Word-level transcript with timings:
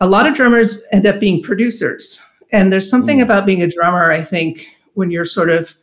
a 0.00 0.06
lot 0.06 0.26
of 0.26 0.34
drummers 0.34 0.84
end 0.92 1.06
up 1.06 1.20
being 1.20 1.42
producers. 1.42 2.20
And 2.52 2.72
there's 2.72 2.88
something 2.88 3.18
mm. 3.18 3.22
about 3.22 3.46
being 3.46 3.62
a 3.62 3.70
drummer, 3.70 4.10
I 4.10 4.24
think, 4.24 4.66
when 4.94 5.10
you're 5.10 5.24
sort 5.24 5.50
of 5.50 5.74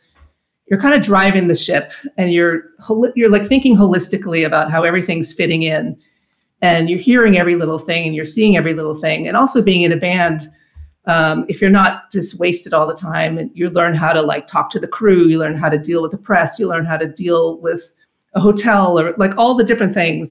you're 0.66 0.80
kind 0.80 0.94
of 0.94 1.02
driving 1.02 1.46
the 1.46 1.54
ship 1.54 1.90
and 2.16 2.32
you're 2.32 2.70
you're 3.14 3.30
like 3.30 3.46
thinking 3.46 3.76
holistically 3.76 4.46
about 4.46 4.70
how 4.70 4.82
everything's 4.82 5.32
fitting 5.32 5.62
in 5.62 5.96
and 6.60 6.90
you're 6.90 6.98
hearing 6.98 7.38
every 7.38 7.54
little 7.54 7.78
thing 7.78 8.06
and 8.06 8.14
you're 8.14 8.24
seeing 8.24 8.56
every 8.56 8.74
little 8.74 9.00
thing 9.00 9.28
and 9.28 9.36
also 9.36 9.62
being 9.62 9.82
in 9.82 9.92
a 9.92 9.96
band 9.96 10.48
um, 11.06 11.46
if 11.48 11.60
you're 11.60 11.70
not 11.70 12.10
just 12.10 12.38
wasted 12.40 12.74
all 12.74 12.86
the 12.86 12.94
time 12.94 13.38
and 13.38 13.50
you 13.54 13.70
learn 13.70 13.94
how 13.94 14.12
to 14.12 14.20
like 14.20 14.48
talk 14.48 14.68
to 14.70 14.80
the 14.80 14.88
crew 14.88 15.28
you 15.28 15.38
learn 15.38 15.56
how 15.56 15.68
to 15.68 15.78
deal 15.78 16.02
with 16.02 16.10
the 16.10 16.18
press 16.18 16.58
you 16.58 16.66
learn 16.66 16.84
how 16.84 16.96
to 16.96 17.06
deal 17.06 17.58
with 17.60 17.92
a 18.34 18.40
hotel 18.40 18.98
or 18.98 19.14
like 19.18 19.36
all 19.38 19.54
the 19.54 19.64
different 19.64 19.94
things 19.94 20.30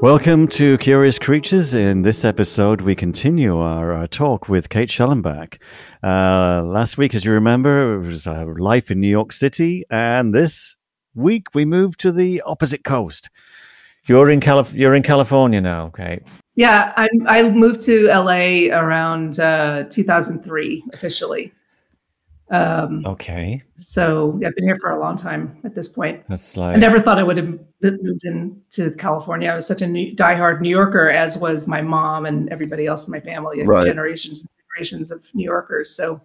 Welcome 0.00 0.46
to 0.50 0.78
Curious 0.78 1.18
Creatures. 1.18 1.74
In 1.74 2.02
this 2.02 2.24
episode, 2.24 2.82
we 2.82 2.94
continue 2.94 3.58
our, 3.58 3.92
our 3.92 4.06
talk 4.06 4.48
with 4.48 4.68
Kate 4.68 4.88
Schellenbach. 4.88 5.60
Uh, 6.04 6.62
last 6.62 6.98
week, 6.98 7.16
as 7.16 7.24
you 7.24 7.32
remember, 7.32 7.94
it 7.96 8.06
was 8.06 8.28
our 8.28 8.54
life 8.58 8.92
in 8.92 9.00
New 9.00 9.08
York 9.08 9.32
City, 9.32 9.82
and 9.90 10.32
this 10.32 10.76
week 11.16 11.52
we 11.52 11.64
moved 11.64 11.98
to 12.00 12.12
the 12.12 12.40
opposite 12.46 12.84
coast. 12.84 13.28
You're 14.06 14.30
in 14.30 14.38
Calif- 14.38 14.72
You're 14.72 14.94
in 14.94 15.02
California 15.02 15.60
now, 15.60 15.86
okay? 15.86 16.20
Yeah, 16.54 16.92
I 16.96 17.08
I 17.26 17.50
moved 17.50 17.80
to 17.82 18.06
LA 18.06 18.68
around 18.70 19.40
uh, 19.40 19.82
2003 19.90 20.84
officially. 20.92 21.52
Um, 22.50 23.04
okay. 23.04 23.62
So 23.76 24.40
I've 24.44 24.54
been 24.54 24.64
here 24.64 24.78
for 24.80 24.90
a 24.90 25.00
long 25.00 25.16
time 25.16 25.58
at 25.64 25.74
this 25.74 25.88
point. 25.88 26.22
That's 26.28 26.56
like 26.56 26.74
I 26.74 26.78
never 26.78 27.00
thought 27.00 27.18
I 27.18 27.22
would 27.22 27.36
have 27.36 27.58
moved 27.82 28.24
into 28.24 28.90
California. 28.92 29.50
I 29.50 29.54
was 29.54 29.66
such 29.66 29.82
a 29.82 29.86
new, 29.86 30.14
diehard 30.16 30.60
New 30.60 30.70
Yorker, 30.70 31.10
as 31.10 31.36
was 31.36 31.66
my 31.66 31.82
mom 31.82 32.26
and 32.26 32.48
everybody 32.50 32.86
else 32.86 33.06
in 33.06 33.12
my 33.12 33.20
family. 33.20 33.62
Right. 33.64 33.86
Generations 33.86 34.40
and 34.40 34.48
generations 34.66 35.10
of 35.10 35.22
New 35.34 35.44
Yorkers. 35.44 35.94
So 35.94 36.20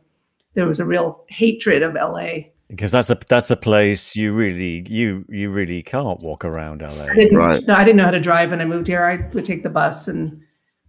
there 0.53 0.65
was 0.65 0.79
a 0.79 0.85
real 0.85 1.25
hatred 1.27 1.83
of 1.83 1.95
LA 1.95 2.53
because 2.69 2.91
that's 2.91 3.09
a 3.09 3.17
that's 3.27 3.51
a 3.51 3.55
place 3.55 4.15
you 4.15 4.33
really 4.33 4.83
you 4.87 5.25
you 5.29 5.49
really 5.51 5.83
can't 5.83 6.19
walk 6.21 6.43
around 6.45 6.81
LA. 6.81 7.05
I 7.05 7.13
didn't, 7.13 7.37
right. 7.37 7.63
No, 7.67 7.75
I 7.75 7.83
didn't 7.83 7.97
know 7.97 8.05
how 8.05 8.11
to 8.11 8.19
drive 8.19 8.49
when 8.49 8.61
I 8.61 8.65
moved 8.65 8.87
here. 8.87 9.03
I 9.03 9.27
would 9.33 9.45
take 9.45 9.63
the 9.63 9.69
bus, 9.69 10.07
and 10.07 10.41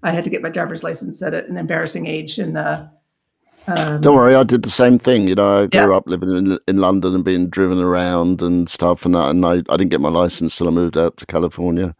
I 0.03 0.13
had 0.13 0.25
to 0.25 0.31
get 0.31 0.43
my 0.43 0.49
driver's 0.49 0.83
license 0.83 1.21
at 1.23 1.35
an 1.35 1.57
embarrassing 1.57 2.07
age. 2.07 2.39
And 2.39 2.57
uh, 2.57 2.87
um, 3.67 4.01
don't 4.01 4.15
worry, 4.15 4.35
I 4.35 4.43
did 4.43 4.63
the 4.63 4.71
same 4.71 4.99
thing. 4.99 5.29
You 5.29 5.35
know, 5.35 5.63
I 5.63 5.67
grew 5.67 5.91
yeah. 5.91 5.97
up 5.97 6.07
living 6.07 6.31
in 6.31 6.59
in 6.69 6.79
London 6.79 7.15
and 7.15 7.25
being 7.25 7.49
driven 7.49 7.81
around 7.81 8.43
and 8.43 8.69
stuff, 8.69 9.05
and 9.05 9.15
that, 9.15 9.31
and 9.31 9.45
I, 9.45 9.63
I 9.69 9.77
didn't 9.77 9.91
get 9.91 10.01
my 10.01 10.09
license 10.09 10.57
till 10.57 10.69
I 10.69 10.71
moved 10.71 10.99
out 10.99 11.17
to 11.19 11.27
California. 11.27 11.95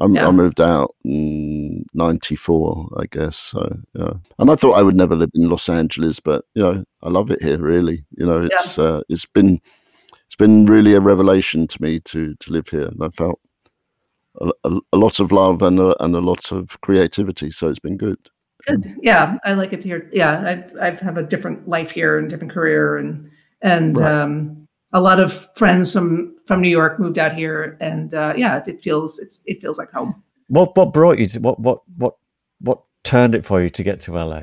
Yeah. 0.00 0.26
i 0.26 0.30
moved 0.32 0.60
out 0.60 0.96
in 1.04 1.84
'94, 1.94 2.96
I 2.98 3.04
guess. 3.12 3.36
So, 3.36 3.78
yeah. 3.94 4.14
And 4.40 4.50
I 4.50 4.56
thought 4.56 4.72
I 4.72 4.82
would 4.82 4.96
never 4.96 5.14
live 5.14 5.30
in 5.34 5.48
Los 5.48 5.68
Angeles, 5.68 6.18
but 6.18 6.44
you 6.54 6.62
know, 6.62 6.84
I 7.02 7.10
love 7.10 7.30
it 7.30 7.40
here. 7.40 7.58
Really, 7.58 8.04
you 8.16 8.26
know, 8.26 8.42
it's 8.42 8.76
yeah. 8.76 8.84
uh, 8.84 9.02
it's 9.08 9.26
been 9.26 9.60
it's 10.26 10.36
been 10.36 10.66
really 10.66 10.94
a 10.94 11.00
revelation 11.00 11.68
to 11.68 11.82
me 11.82 12.00
to 12.00 12.34
to 12.34 12.52
live 12.52 12.68
here, 12.68 12.88
and 12.88 13.02
I 13.02 13.08
felt 13.10 13.38
a, 14.40 14.50
a, 14.64 14.80
a 14.92 14.96
lot 14.96 15.20
of 15.20 15.30
love 15.30 15.62
and 15.62 15.78
a, 15.78 16.02
and 16.02 16.14
a 16.16 16.20
lot 16.20 16.50
of 16.50 16.80
creativity. 16.80 17.52
So 17.52 17.68
it's 17.68 17.78
been 17.78 17.96
good. 17.96 18.18
Good. 18.66 18.96
Yeah, 19.02 19.38
I 19.44 19.52
like 19.52 19.72
it 19.72 19.82
here. 19.82 20.08
Yeah, 20.12 20.64
I 20.80 20.88
I 20.88 20.90
have 21.02 21.16
a 21.16 21.22
different 21.22 21.68
life 21.68 21.90
here 21.90 22.18
and 22.18 22.30
different 22.30 22.52
career, 22.52 22.96
and 22.96 23.30
and 23.62 23.98
right. 23.98 24.12
um, 24.12 24.66
a 24.92 25.00
lot 25.00 25.20
of 25.20 25.48
friends 25.56 25.92
from 25.92 26.36
from 26.46 26.60
New 26.60 26.70
York 26.70 26.98
moved 26.98 27.18
out 27.18 27.34
here, 27.34 27.76
and 27.80 28.14
uh, 28.14 28.34
yeah, 28.36 28.62
it 28.66 28.80
feels 28.80 29.18
it's 29.18 29.42
it 29.46 29.60
feels 29.60 29.78
like 29.78 29.90
home. 29.92 30.22
What 30.48 30.76
what 30.76 30.92
brought 30.92 31.18
you 31.18 31.26
to 31.26 31.40
what 31.40 31.60
what 31.60 31.82
what 31.96 32.16
what 32.60 32.80
turned 33.02 33.34
it 33.34 33.44
for 33.44 33.62
you 33.62 33.68
to 33.70 33.82
get 33.82 34.00
to 34.02 34.12
LA? 34.12 34.42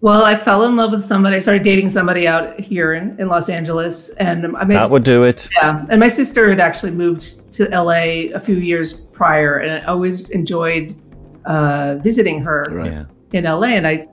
Well, 0.00 0.24
I 0.24 0.36
fell 0.36 0.64
in 0.64 0.76
love 0.76 0.92
with 0.92 1.04
somebody. 1.04 1.36
I 1.36 1.40
started 1.40 1.64
dating 1.64 1.90
somebody 1.90 2.28
out 2.28 2.60
here 2.60 2.94
in, 2.94 3.18
in 3.18 3.26
Los 3.26 3.48
Angeles, 3.48 4.10
and 4.10 4.52
my, 4.52 4.64
that 4.64 4.90
would 4.90 5.02
do 5.02 5.24
it. 5.24 5.48
Yeah, 5.56 5.84
and 5.90 5.98
my 5.98 6.08
sister 6.08 6.48
had 6.48 6.60
actually 6.60 6.92
moved 6.92 7.52
to 7.54 7.64
LA 7.68 8.32
a 8.32 8.38
few 8.38 8.56
years 8.56 8.92
prior, 9.12 9.58
and 9.58 9.82
I 9.82 9.86
always 9.86 10.30
enjoyed 10.30 10.94
uh, 11.46 11.96
visiting 11.96 12.40
her 12.42 12.64
right. 12.70 13.06
In 13.32 13.44
LA. 13.44 13.68
And 13.68 13.86
I, 13.86 14.06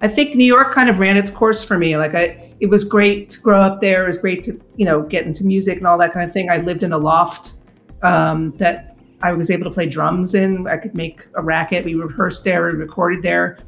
I 0.00 0.08
think 0.08 0.36
New 0.36 0.44
York 0.44 0.74
kind 0.74 0.88
of 0.88 0.98
ran 0.98 1.16
its 1.16 1.30
course 1.30 1.62
for 1.62 1.78
me. 1.78 1.96
Like 1.96 2.14
I, 2.14 2.52
it 2.60 2.66
was 2.66 2.84
great 2.84 3.30
to 3.30 3.40
grow 3.40 3.60
up 3.60 3.80
there. 3.80 4.04
It 4.04 4.06
was 4.06 4.18
great 4.18 4.42
to, 4.44 4.60
you 4.76 4.84
know, 4.84 5.02
get 5.02 5.26
into 5.26 5.44
music 5.44 5.78
and 5.78 5.86
all 5.86 5.98
that 5.98 6.12
kind 6.12 6.28
of 6.28 6.32
thing. 6.32 6.50
I 6.50 6.58
lived 6.58 6.82
in 6.82 6.92
a 6.92 6.98
loft 6.98 7.54
um, 8.02 8.56
that 8.58 8.96
I 9.22 9.32
was 9.32 9.50
able 9.50 9.64
to 9.64 9.70
play 9.70 9.88
drums 9.88 10.34
in. 10.34 10.66
I 10.66 10.76
could 10.76 10.94
make 10.94 11.26
a 11.34 11.42
racket. 11.42 11.84
We 11.84 11.94
rehearsed 11.94 12.44
there, 12.44 12.66
we 12.66 12.72
recorded 12.72 13.22
there. 13.22 13.58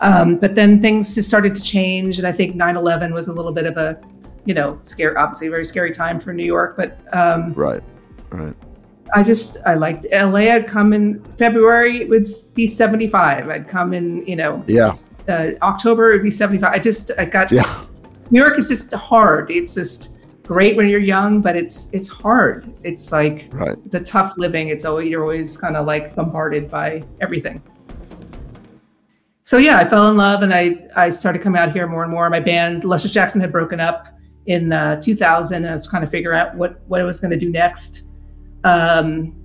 Um, 0.00 0.36
but 0.36 0.54
then 0.54 0.80
things 0.80 1.14
just 1.14 1.28
started 1.28 1.54
to 1.54 1.60
change. 1.60 2.18
And 2.18 2.26
I 2.26 2.32
think 2.32 2.54
9 2.54 2.76
11 2.76 3.12
was 3.12 3.28
a 3.28 3.32
little 3.32 3.52
bit 3.52 3.66
of 3.66 3.76
a, 3.76 4.00
you 4.44 4.54
know, 4.54 4.78
scary, 4.82 5.16
obviously 5.16 5.48
a 5.48 5.50
very 5.50 5.64
scary 5.64 5.92
time 5.92 6.20
for 6.20 6.32
New 6.32 6.44
York. 6.44 6.76
But 6.76 6.98
um, 7.12 7.52
right, 7.52 7.82
right. 8.30 8.54
I 9.14 9.22
just, 9.22 9.56
I 9.66 9.74
liked 9.74 10.06
LA. 10.12 10.52
I'd 10.52 10.66
come 10.66 10.92
in 10.92 11.22
February, 11.36 12.02
it 12.02 12.08
would 12.08 12.28
be 12.54 12.66
75. 12.66 13.48
I'd 13.48 13.68
come 13.68 13.92
in, 13.92 14.26
you 14.26 14.36
know, 14.36 14.64
yeah. 14.66 14.96
Uh, 15.28 15.50
October, 15.62 16.10
it'd 16.10 16.22
be 16.22 16.30
75. 16.30 16.72
I 16.72 16.78
just, 16.78 17.10
I 17.18 17.24
got, 17.24 17.52
yeah 17.52 17.86
New 18.30 18.40
York 18.40 18.58
is 18.58 18.68
just 18.68 18.92
hard. 18.92 19.50
It's 19.50 19.74
just 19.74 20.10
great 20.44 20.76
when 20.76 20.88
you're 20.88 21.00
young, 21.00 21.40
but 21.40 21.56
it's 21.56 21.88
it's 21.92 22.08
hard. 22.08 22.72
It's 22.84 23.10
like 23.10 23.48
right. 23.52 23.76
it's 23.84 23.94
a 23.94 24.00
tough 24.00 24.34
living. 24.36 24.68
It's 24.68 24.84
always 24.84 25.08
you're 25.08 25.22
always 25.22 25.56
kind 25.56 25.76
of 25.76 25.86
like 25.86 26.14
bombarded 26.14 26.70
by 26.70 27.02
everything. 27.20 27.60
So 29.42 29.56
yeah, 29.56 29.78
I 29.78 29.88
fell 29.88 30.08
in 30.10 30.16
love 30.16 30.42
and 30.42 30.54
I 30.54 30.88
I 30.94 31.10
started 31.10 31.42
coming 31.42 31.60
out 31.60 31.72
here 31.72 31.88
more 31.88 32.04
and 32.04 32.12
more. 32.12 32.30
My 32.30 32.40
band 32.40 32.84
Luscious 32.84 33.10
Jackson 33.10 33.40
had 33.40 33.50
broken 33.50 33.80
up 33.80 34.06
in 34.46 34.72
uh, 34.72 35.00
2000, 35.00 35.56
and 35.56 35.66
I 35.66 35.72
was 35.72 35.88
kind 35.88 36.04
of 36.04 36.10
figuring 36.10 36.38
out 36.38 36.54
what 36.54 36.80
what 36.86 37.00
I 37.00 37.04
was 37.04 37.18
going 37.18 37.32
to 37.32 37.38
do 37.38 37.50
next. 37.50 38.02
Um, 38.64 39.36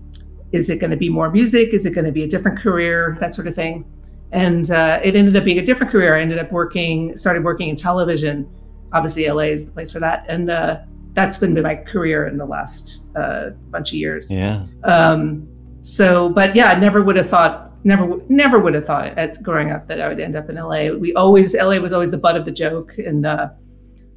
is 0.52 0.70
it 0.70 0.80
going 0.80 0.92
to 0.92 0.98
be 0.98 1.09
more 1.09 1.30
music? 1.30 1.74
Is 1.74 1.86
it 1.86 1.92
going 1.92 2.06
to 2.06 2.12
be 2.12 2.24
a 2.24 2.28
different 2.28 2.59
career? 2.59 3.18
That 3.20 3.34
sort 3.34 3.48
of 3.48 3.56
thing. 3.56 3.86
And 4.31 4.72
uh, 4.72 5.00
it 5.03 5.16
ended 5.16 5.36
up 5.36 5.46
being 5.46 5.59
a 5.59 5.66
different 5.66 5.92
career. 5.92 6.18
I 6.18 6.22
ended 6.22 6.40
up 6.40 6.52
working, 6.52 7.16
started 7.18 7.44
working 7.44 7.70
in 7.70 7.76
television 7.76 8.50
obviously 8.96 9.28
LA 9.28 9.44
is 9.44 9.66
the 9.66 9.72
place 9.72 9.92
for 9.92 10.00
that. 10.00 10.26
And 10.28 10.50
uh, 10.50 10.80
that's 11.14 11.38
been 11.38 11.62
my 11.62 11.76
career 11.76 12.28
in 12.28 12.38
the 12.38 12.46
last 12.46 13.02
uh, 13.16 13.50
bunch 13.70 13.90
of 13.90 13.96
years. 13.96 14.31
Yeah. 14.31 14.66
Um, 14.84 15.47
so, 15.82 16.30
but 16.30 16.56
yeah, 16.56 16.72
I 16.72 16.80
never 16.80 17.03
would 17.03 17.18
have 17.18 17.30
thought, 17.30 17.74
never, 17.86 18.20
never 18.30 18.58
would 18.59 18.74
have 18.74 18.86
thought 18.86 19.18
at 19.18 19.44
growing 19.44 19.72
up 19.72 19.88
that 19.88 20.02
I 20.02 20.08
would 20.08 20.20
end 20.20 20.36
up 20.36 20.50
in 20.50 20.56
LA. 20.56 20.90
We 20.97 21.14
always, 21.14 21.53
LA 21.53 21.78
was 21.78 21.94
always 21.94 22.09
the 22.09 22.18
butt 22.18 22.36
of 22.36 22.46
the 22.46 22.52
joke. 22.52 22.94
And, 22.97 23.26
uh, 23.26 23.50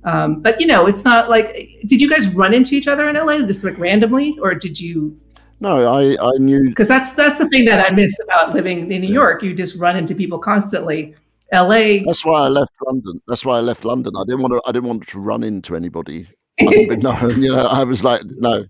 um, 0.04 0.40
but 0.40 0.60
you 0.60 0.66
know, 0.66 0.86
it's 0.86 1.04
not 1.04 1.28
like, 1.28 1.80
did 1.86 2.00
you 2.00 2.08
guys 2.08 2.28
run 2.28 2.54
into 2.54 2.74
each 2.74 2.88
other 2.88 3.08
in 3.08 3.16
LA 3.16 3.38
just 3.46 3.64
like 3.64 3.78
randomly, 3.78 4.36
or 4.40 4.54
did 4.54 4.78
you? 4.78 5.18
No, 5.60 5.88
I, 5.88 6.16
I 6.20 6.38
knew 6.38 6.68
because 6.68 6.88
that's 6.88 7.12
that's 7.12 7.38
the 7.38 7.48
thing 7.48 7.64
that 7.64 7.84
I 7.84 7.92
miss 7.94 8.14
about 8.22 8.54
living 8.54 8.90
in 8.92 9.00
New 9.00 9.12
York. 9.12 9.42
You 9.42 9.54
just 9.54 9.80
run 9.80 9.96
into 9.96 10.14
people 10.14 10.38
constantly. 10.38 11.14
LA. 11.52 12.04
That's 12.04 12.24
why 12.24 12.42
I 12.42 12.48
left 12.48 12.72
London. 12.86 13.22
That's 13.26 13.44
why 13.44 13.56
I 13.56 13.60
left 13.60 13.84
London. 13.84 14.12
I 14.16 14.22
didn't 14.24 14.42
want 14.42 14.52
to. 14.52 14.62
I 14.66 14.72
didn't 14.72 14.88
want 14.88 15.08
to 15.08 15.18
run 15.18 15.42
into 15.42 15.74
anybody. 15.74 16.26
no, 16.60 17.28
you 17.28 17.52
know, 17.52 17.66
I 17.70 17.84
was 17.84 18.04
like, 18.04 18.20
no, 18.24 18.64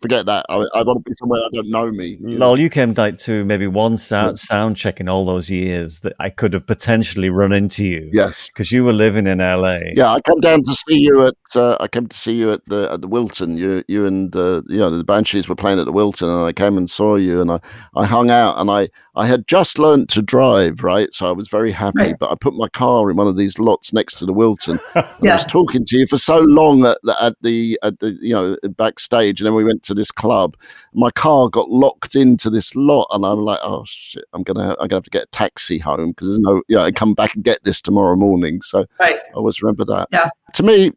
forget 0.00 0.26
that. 0.26 0.46
I, 0.48 0.66
I, 0.74 0.82
want 0.82 1.04
to 1.04 1.10
be 1.10 1.14
somewhere 1.14 1.40
I 1.40 1.48
don't 1.52 1.68
know 1.68 1.90
me. 1.90 2.18
You 2.20 2.38
Lol, 2.38 2.58
you 2.58 2.70
came 2.70 2.94
like 2.94 3.18
to 3.18 3.44
maybe 3.44 3.66
one 3.66 3.96
sound, 3.96 4.38
sound 4.38 4.76
check 4.76 5.00
in 5.00 5.08
all 5.08 5.24
those 5.24 5.50
years 5.50 6.00
that 6.00 6.14
I 6.18 6.30
could 6.30 6.52
have 6.52 6.66
potentially 6.66 7.30
run 7.30 7.52
into 7.52 7.86
you. 7.86 8.08
Yes, 8.12 8.48
because 8.48 8.72
you 8.72 8.84
were 8.84 8.92
living 8.92 9.26
in 9.26 9.38
LA. 9.38 9.78
Yeah, 9.94 10.12
I 10.12 10.20
came 10.20 10.40
down 10.40 10.62
to 10.64 10.74
see 10.74 11.02
you 11.02 11.26
at. 11.26 11.34
Uh, 11.54 11.76
I 11.80 11.88
came 11.88 12.06
to 12.06 12.16
see 12.16 12.34
you 12.34 12.52
at 12.52 12.64
the 12.66 12.88
at 12.92 13.00
the 13.00 13.08
Wiltern. 13.08 13.56
You 13.56 13.84
you 13.88 14.06
and 14.06 14.34
uh, 14.34 14.62
you 14.68 14.78
know 14.78 14.90
the 14.90 15.04
Banshees 15.04 15.48
were 15.48 15.56
playing 15.56 15.78
at 15.78 15.86
the 15.86 15.92
Wiltern, 15.92 16.34
and 16.34 16.46
I 16.46 16.52
came 16.52 16.76
and 16.78 16.90
saw 16.90 17.16
you, 17.16 17.40
and 17.40 17.50
I 17.50 17.60
I 17.96 18.06
hung 18.06 18.30
out, 18.30 18.58
and 18.58 18.70
I 18.70 18.88
I 19.16 19.26
had 19.26 19.46
just 19.46 19.78
learned 19.78 20.08
to 20.10 20.22
drive, 20.22 20.82
right? 20.82 21.12
So 21.12 21.28
I 21.28 21.32
was 21.32 21.48
very 21.48 21.72
happy. 21.72 21.98
Right. 21.98 22.18
But 22.18 22.30
I 22.30 22.36
put 22.40 22.54
my 22.54 22.68
car 22.68 23.10
in 23.10 23.16
one 23.16 23.26
of 23.26 23.36
these 23.36 23.58
lots 23.58 23.92
next 23.92 24.18
to 24.18 24.26
the 24.26 24.32
Wiltern. 24.32 24.78
yeah. 25.20 25.32
I 25.32 25.34
was 25.34 25.44
talking 25.44 25.84
to 25.84 25.98
you 25.98 26.06
for 26.06 26.16
so 26.16 26.38
long 26.38 26.86
at 26.86 26.98
the, 27.02 27.16
at 27.22 27.36
the 27.42 27.78
at 27.82 27.98
the 27.98 28.16
you 28.20 28.34
know 28.34 28.56
backstage, 28.76 29.40
and 29.40 29.46
then 29.46 29.54
we 29.54 29.64
went 29.64 29.82
to 29.84 29.89
this 29.94 30.10
club. 30.10 30.56
My 30.94 31.10
car 31.10 31.48
got 31.48 31.70
locked 31.70 32.14
into 32.14 32.50
this 32.50 32.74
lot, 32.74 33.06
and 33.10 33.24
I'm 33.24 33.40
like, 33.40 33.60
oh 33.62 33.84
shit, 33.86 34.24
I'm 34.32 34.42
gonna 34.42 34.70
I'm 34.80 34.88
gonna 34.88 34.96
have 34.96 35.04
to 35.04 35.10
get 35.10 35.24
a 35.24 35.30
taxi 35.32 35.78
home 35.78 36.10
because 36.10 36.28
there's 36.28 36.38
no, 36.38 36.62
you 36.68 36.76
know, 36.76 36.82
I 36.82 36.92
come 36.92 37.14
back 37.14 37.34
and 37.34 37.44
get 37.44 37.62
this 37.64 37.80
tomorrow 37.82 38.16
morning. 38.16 38.62
So 38.62 38.86
right. 38.98 39.16
I 39.16 39.32
always 39.34 39.62
remember 39.62 39.84
that. 39.86 40.08
Yeah. 40.12 40.30
To 40.54 40.62
me, 40.62 40.92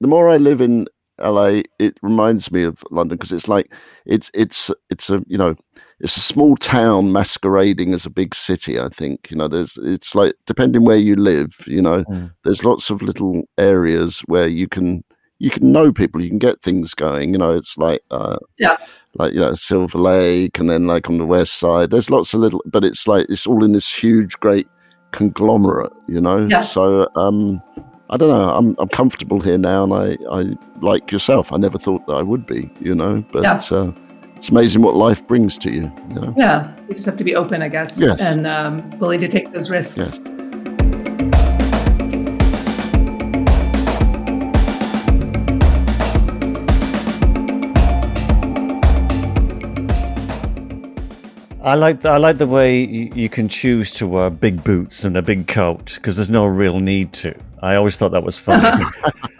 the 0.00 0.08
more 0.08 0.28
I 0.28 0.36
live 0.36 0.60
in 0.60 0.86
LA, 1.20 1.62
it 1.78 1.98
reminds 2.02 2.50
me 2.50 2.64
of 2.64 2.82
London 2.90 3.16
because 3.16 3.32
it's 3.32 3.48
like 3.48 3.72
it's 4.06 4.30
it's 4.34 4.70
it's 4.90 5.10
a 5.10 5.22
you 5.26 5.38
know 5.38 5.54
it's 6.00 6.16
a 6.16 6.20
small 6.20 6.56
town 6.56 7.12
masquerading 7.12 7.94
as 7.94 8.04
a 8.04 8.10
big 8.10 8.34
city. 8.34 8.80
I 8.80 8.88
think 8.88 9.30
you 9.30 9.36
know 9.36 9.48
there's 9.48 9.78
it's 9.82 10.14
like 10.14 10.34
depending 10.46 10.84
where 10.84 10.96
you 10.96 11.16
live, 11.16 11.54
you 11.66 11.80
know, 11.80 12.04
mm. 12.04 12.32
there's 12.42 12.64
lots 12.64 12.90
of 12.90 13.02
little 13.02 13.42
areas 13.58 14.20
where 14.26 14.48
you 14.48 14.68
can 14.68 15.04
you 15.44 15.50
can 15.50 15.70
know 15.70 15.92
people, 15.92 16.22
you 16.22 16.30
can 16.30 16.38
get 16.38 16.62
things 16.62 16.94
going. 16.94 17.32
You 17.32 17.38
know, 17.38 17.54
it's 17.54 17.76
like 17.76 18.00
uh, 18.10 18.38
yeah, 18.58 18.78
like 19.18 19.34
you 19.34 19.40
know 19.40 19.54
Silver 19.54 19.98
Lake, 19.98 20.58
and 20.58 20.70
then 20.70 20.86
like 20.86 21.08
on 21.10 21.18
the 21.18 21.26
west 21.26 21.58
side, 21.58 21.90
there's 21.90 22.10
lots 22.10 22.32
of 22.32 22.40
little, 22.40 22.62
but 22.64 22.82
it's 22.82 23.06
like 23.06 23.26
it's 23.28 23.46
all 23.46 23.62
in 23.62 23.72
this 23.72 23.92
huge, 23.94 24.32
great 24.40 24.66
conglomerate. 25.12 25.92
You 26.08 26.22
know, 26.22 26.46
yeah. 26.46 26.60
so 26.60 27.06
um, 27.14 27.62
I 28.08 28.16
don't 28.16 28.30
know. 28.30 28.48
I'm 28.54 28.74
I'm 28.78 28.88
comfortable 28.88 29.40
here 29.40 29.58
now, 29.58 29.84
and 29.84 29.92
I 29.92 30.16
I 30.30 30.56
like 30.80 31.12
yourself. 31.12 31.52
I 31.52 31.58
never 31.58 31.78
thought 31.78 32.06
that 32.06 32.14
I 32.14 32.22
would 32.22 32.46
be. 32.46 32.70
You 32.80 32.94
know, 32.94 33.22
but. 33.30 33.42
Yeah. 33.42 33.60
Uh, 33.70 33.92
it's 34.36 34.50
amazing 34.50 34.82
what 34.82 34.94
life 34.94 35.26
brings 35.26 35.56
to 35.56 35.70
you. 35.70 35.90
you 36.10 36.14
know? 36.16 36.34
Yeah, 36.36 36.70
you 36.86 36.92
just 36.92 37.06
have 37.06 37.16
to 37.16 37.24
be 37.24 37.34
open, 37.34 37.62
I 37.62 37.68
guess, 37.68 37.96
yes. 37.96 38.20
and 38.20 38.46
um, 38.46 38.90
willing 38.98 39.20
to 39.20 39.28
take 39.28 39.52
those 39.52 39.70
risks. 39.70 39.96
Yes. 39.96 40.20
I 51.64 51.76
like 51.76 52.04
I 52.04 52.18
like 52.18 52.36
the 52.36 52.46
way 52.46 52.84
you, 52.84 53.10
you, 53.14 53.28
can 53.30 53.48
choose 53.48 53.90
to 53.92 54.06
wear 54.06 54.28
big 54.28 54.62
boots 54.62 55.04
and 55.04 55.16
a 55.16 55.22
big 55.22 55.48
coat 55.48 55.94
because 55.94 56.16
there's 56.16 56.28
no 56.28 56.44
real 56.44 56.78
need 56.78 57.14
to. 57.14 57.34
I 57.62 57.76
always 57.76 57.96
thought 57.96 58.10
that 58.10 58.22
was 58.22 58.36
funny. 58.36 58.84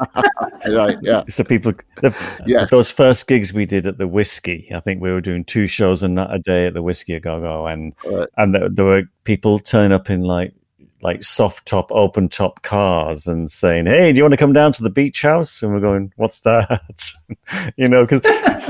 right, 0.66 0.96
yeah. 1.02 1.24
So 1.28 1.44
people, 1.44 1.74
the, 1.96 2.16
yeah. 2.46 2.64
those 2.70 2.90
first 2.90 3.26
gigs 3.26 3.52
we 3.52 3.66
did 3.66 3.86
at 3.86 3.98
the 3.98 4.08
Whiskey, 4.08 4.70
I 4.74 4.80
think 4.80 5.02
we 5.02 5.12
were 5.12 5.20
doing 5.20 5.44
two 5.44 5.66
shows 5.66 6.02
a, 6.02 6.10
a 6.30 6.38
day 6.38 6.66
at 6.66 6.72
the 6.72 6.82
Whiskey 6.82 7.12
a 7.12 7.20
Go 7.20 7.42
Go, 7.42 7.66
and 7.66 7.92
right. 8.06 8.28
and 8.38 8.54
there, 8.54 8.70
there 8.70 8.86
were 8.86 9.02
people 9.24 9.58
turn 9.58 9.92
up 9.92 10.08
in 10.08 10.22
like 10.22 10.54
like 11.04 11.22
soft 11.22 11.66
top, 11.66 11.92
open 11.92 12.30
top 12.30 12.62
cars 12.62 13.26
and 13.26 13.50
saying, 13.50 13.84
"Hey, 13.84 14.10
do 14.10 14.16
you 14.16 14.24
want 14.24 14.32
to 14.32 14.38
come 14.38 14.54
down 14.54 14.72
to 14.72 14.82
the 14.82 14.90
beach 14.90 15.20
house?" 15.20 15.62
And 15.62 15.72
we're 15.72 15.80
going, 15.80 16.10
"What's 16.16 16.40
that?" 16.40 16.80
you 17.76 17.86
know, 17.86 18.06
because 18.06 18.22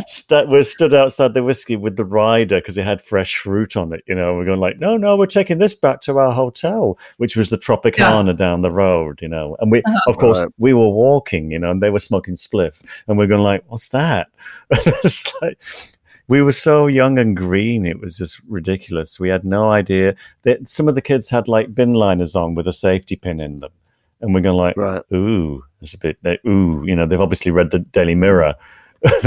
st- 0.08 0.48
we're 0.48 0.64
stood 0.64 0.92
outside 0.92 1.32
the 1.32 1.44
whiskey 1.44 1.76
with 1.76 1.96
the 1.96 2.04
rider 2.04 2.58
because 2.58 2.76
it 2.76 2.84
had 2.84 3.00
fresh 3.00 3.36
fruit 3.36 3.76
on 3.76 3.92
it. 3.92 4.02
You 4.08 4.16
know, 4.16 4.34
we're 4.34 4.44
going 4.44 4.58
like, 4.58 4.80
"No, 4.80 4.96
no, 4.96 5.16
we're 5.16 5.26
taking 5.26 5.58
this 5.58 5.76
back 5.76 6.00
to 6.02 6.18
our 6.18 6.32
hotel, 6.32 6.98
which 7.18 7.36
was 7.36 7.50
the 7.50 7.58
Tropicana 7.58 8.26
yeah. 8.26 8.32
down 8.32 8.62
the 8.62 8.72
road." 8.72 9.22
You 9.22 9.28
know, 9.28 9.56
and 9.60 9.70
we, 9.70 9.78
uh-huh. 9.78 10.00
of 10.08 10.18
course, 10.18 10.40
right. 10.40 10.48
we 10.58 10.74
were 10.74 10.90
walking. 10.90 11.52
You 11.52 11.60
know, 11.60 11.70
and 11.70 11.80
they 11.80 11.90
were 11.90 12.00
smoking 12.00 12.34
spliff, 12.34 12.82
and 13.06 13.16
we're 13.16 13.28
going 13.28 13.44
like, 13.44 13.62
"What's 13.68 13.88
that?" 13.90 14.26
it's 14.70 15.32
like 15.40 15.56
we 16.28 16.42
were 16.42 16.52
so 16.52 16.86
young 16.86 17.18
and 17.18 17.36
green. 17.36 17.84
It 17.84 18.00
was 18.00 18.16
just 18.16 18.40
ridiculous. 18.48 19.20
We 19.20 19.28
had 19.28 19.44
no 19.44 19.70
idea 19.70 20.14
that 20.42 20.66
some 20.66 20.88
of 20.88 20.94
the 20.94 21.02
kids 21.02 21.28
had 21.28 21.48
like 21.48 21.74
bin 21.74 21.94
liners 21.94 22.34
on 22.34 22.54
with 22.54 22.66
a 22.66 22.72
safety 22.72 23.16
pin 23.16 23.40
in 23.40 23.60
them. 23.60 23.72
And 24.20 24.32
we're 24.32 24.40
going 24.40 24.56
like, 24.56 24.76
right. 24.76 25.02
ooh, 25.12 25.62
it's 25.82 25.92
a 25.92 25.98
bit, 25.98 26.16
they, 26.22 26.38
ooh, 26.46 26.82
you 26.86 26.96
know, 26.96 27.06
they've 27.06 27.20
obviously 27.20 27.50
read 27.50 27.70
the 27.70 27.80
Daily 27.80 28.14
Mirror. 28.14 28.54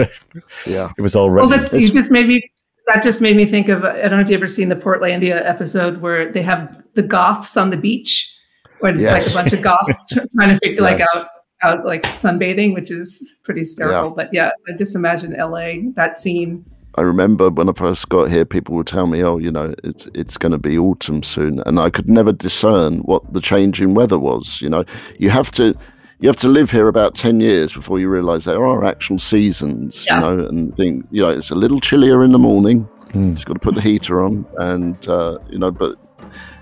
yeah. 0.66 0.92
It 0.98 1.02
was 1.02 1.16
all 1.16 1.30
Well, 1.30 1.50
that, 1.50 1.72
you 1.72 1.92
just 1.92 2.10
made 2.10 2.28
me, 2.28 2.42
that 2.88 3.04
just 3.04 3.22
made 3.22 3.36
me 3.36 3.46
think 3.46 3.70
of, 3.70 3.84
I 3.84 4.02
don't 4.02 4.12
know 4.12 4.22
if 4.22 4.30
you've 4.30 4.40
ever 4.40 4.48
seen 4.48 4.70
the 4.70 4.76
Portlandia 4.76 5.46
episode 5.46 6.02
where 6.02 6.32
they 6.32 6.42
have 6.42 6.82
the 6.96 7.04
goths 7.04 7.58
on 7.58 7.70
the 7.70 7.78
beach, 7.78 8.34
where 8.80 8.92
it's 8.92 9.02
yes. 9.02 9.14
like 9.14 9.32
a 9.34 9.44
bunch 9.44 9.54
of 9.54 9.62
goths 9.62 10.08
trying 10.36 10.50
to 10.50 10.60
figure 10.64 10.82
yes. 10.82 10.82
like 10.82 11.02
out 11.16 11.28
out 11.64 11.86
like 11.86 12.04
sunbathing, 12.04 12.74
which 12.74 12.92
is 12.92 13.28
pretty 13.44 13.62
hysterical. 13.62 14.10
Yeah. 14.10 14.14
But 14.16 14.30
yeah, 14.32 14.52
I 14.68 14.78
just 14.78 14.96
imagine 14.96 15.36
LA, 15.38 15.92
that 15.96 16.18
scene 16.18 16.64
I 16.98 17.02
remember 17.02 17.50
when 17.50 17.70
I 17.70 17.74
first 17.74 18.10
got 18.10 18.32
here, 18.32 18.44
people 18.44 18.76
would 18.76 18.88
tell 18.88 19.06
me, 19.08 19.24
"Oh, 19.24 19.38
you 19.38 19.52
know, 19.52 19.74
it's 19.84 20.08
it's 20.16 20.38
going 20.38 20.52
to 20.52 20.58
be 20.58 20.78
autumn 20.78 21.22
soon," 21.22 21.62
and 21.66 21.80
I 21.80 21.90
could 21.90 22.10
never 22.10 22.34
discern 22.34 23.00
what 23.00 23.34
the 23.34 23.42
change 23.42 23.82
in 23.82 23.94
weather 23.94 24.18
was. 24.18 24.62
You 24.62 24.70
know, 24.70 24.84
you 25.20 25.30
have 25.30 25.52
to 25.52 25.76
you 26.20 26.28
have 26.28 26.38
to 26.38 26.48
live 26.48 26.72
here 26.72 26.88
about 26.88 27.16
ten 27.16 27.40
years 27.40 27.72
before 27.72 28.00
you 28.00 28.10
realise 28.10 28.46
there 28.46 28.66
are 28.66 28.84
actual 28.84 29.20
seasons. 29.20 30.06
Yeah. 30.08 30.16
You 30.16 30.22
know, 30.22 30.48
and 30.48 30.76
think 30.76 31.06
you 31.12 31.22
know 31.22 31.30
it's 31.30 31.52
a 31.52 31.56
little 31.56 31.80
chillier 31.80 32.24
in 32.24 32.32
the 32.32 32.40
morning. 32.40 32.88
Mm. 33.10 33.36
Just 33.36 33.46
got 33.46 33.54
to 33.54 33.60
put 33.60 33.76
the 33.76 33.82
heater 33.82 34.24
on, 34.24 34.46
and 34.58 35.08
uh, 35.08 35.38
you 35.50 35.60
know, 35.60 35.72
but 35.72 35.96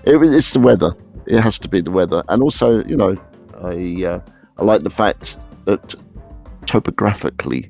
it, 0.04 0.22
it's 0.22 0.52
the 0.52 0.60
weather. 0.60 0.92
It 1.26 1.40
has 1.40 1.58
to 1.60 1.68
be 1.68 1.80
the 1.80 1.90
weather, 1.90 2.22
and 2.28 2.42
also, 2.42 2.84
you 2.84 2.96
know, 2.96 3.16
I 3.62 4.04
uh, 4.04 4.20
I 4.58 4.64
like 4.64 4.82
the 4.82 4.90
fact 4.90 5.38
that 5.64 5.94
topographically, 6.66 7.68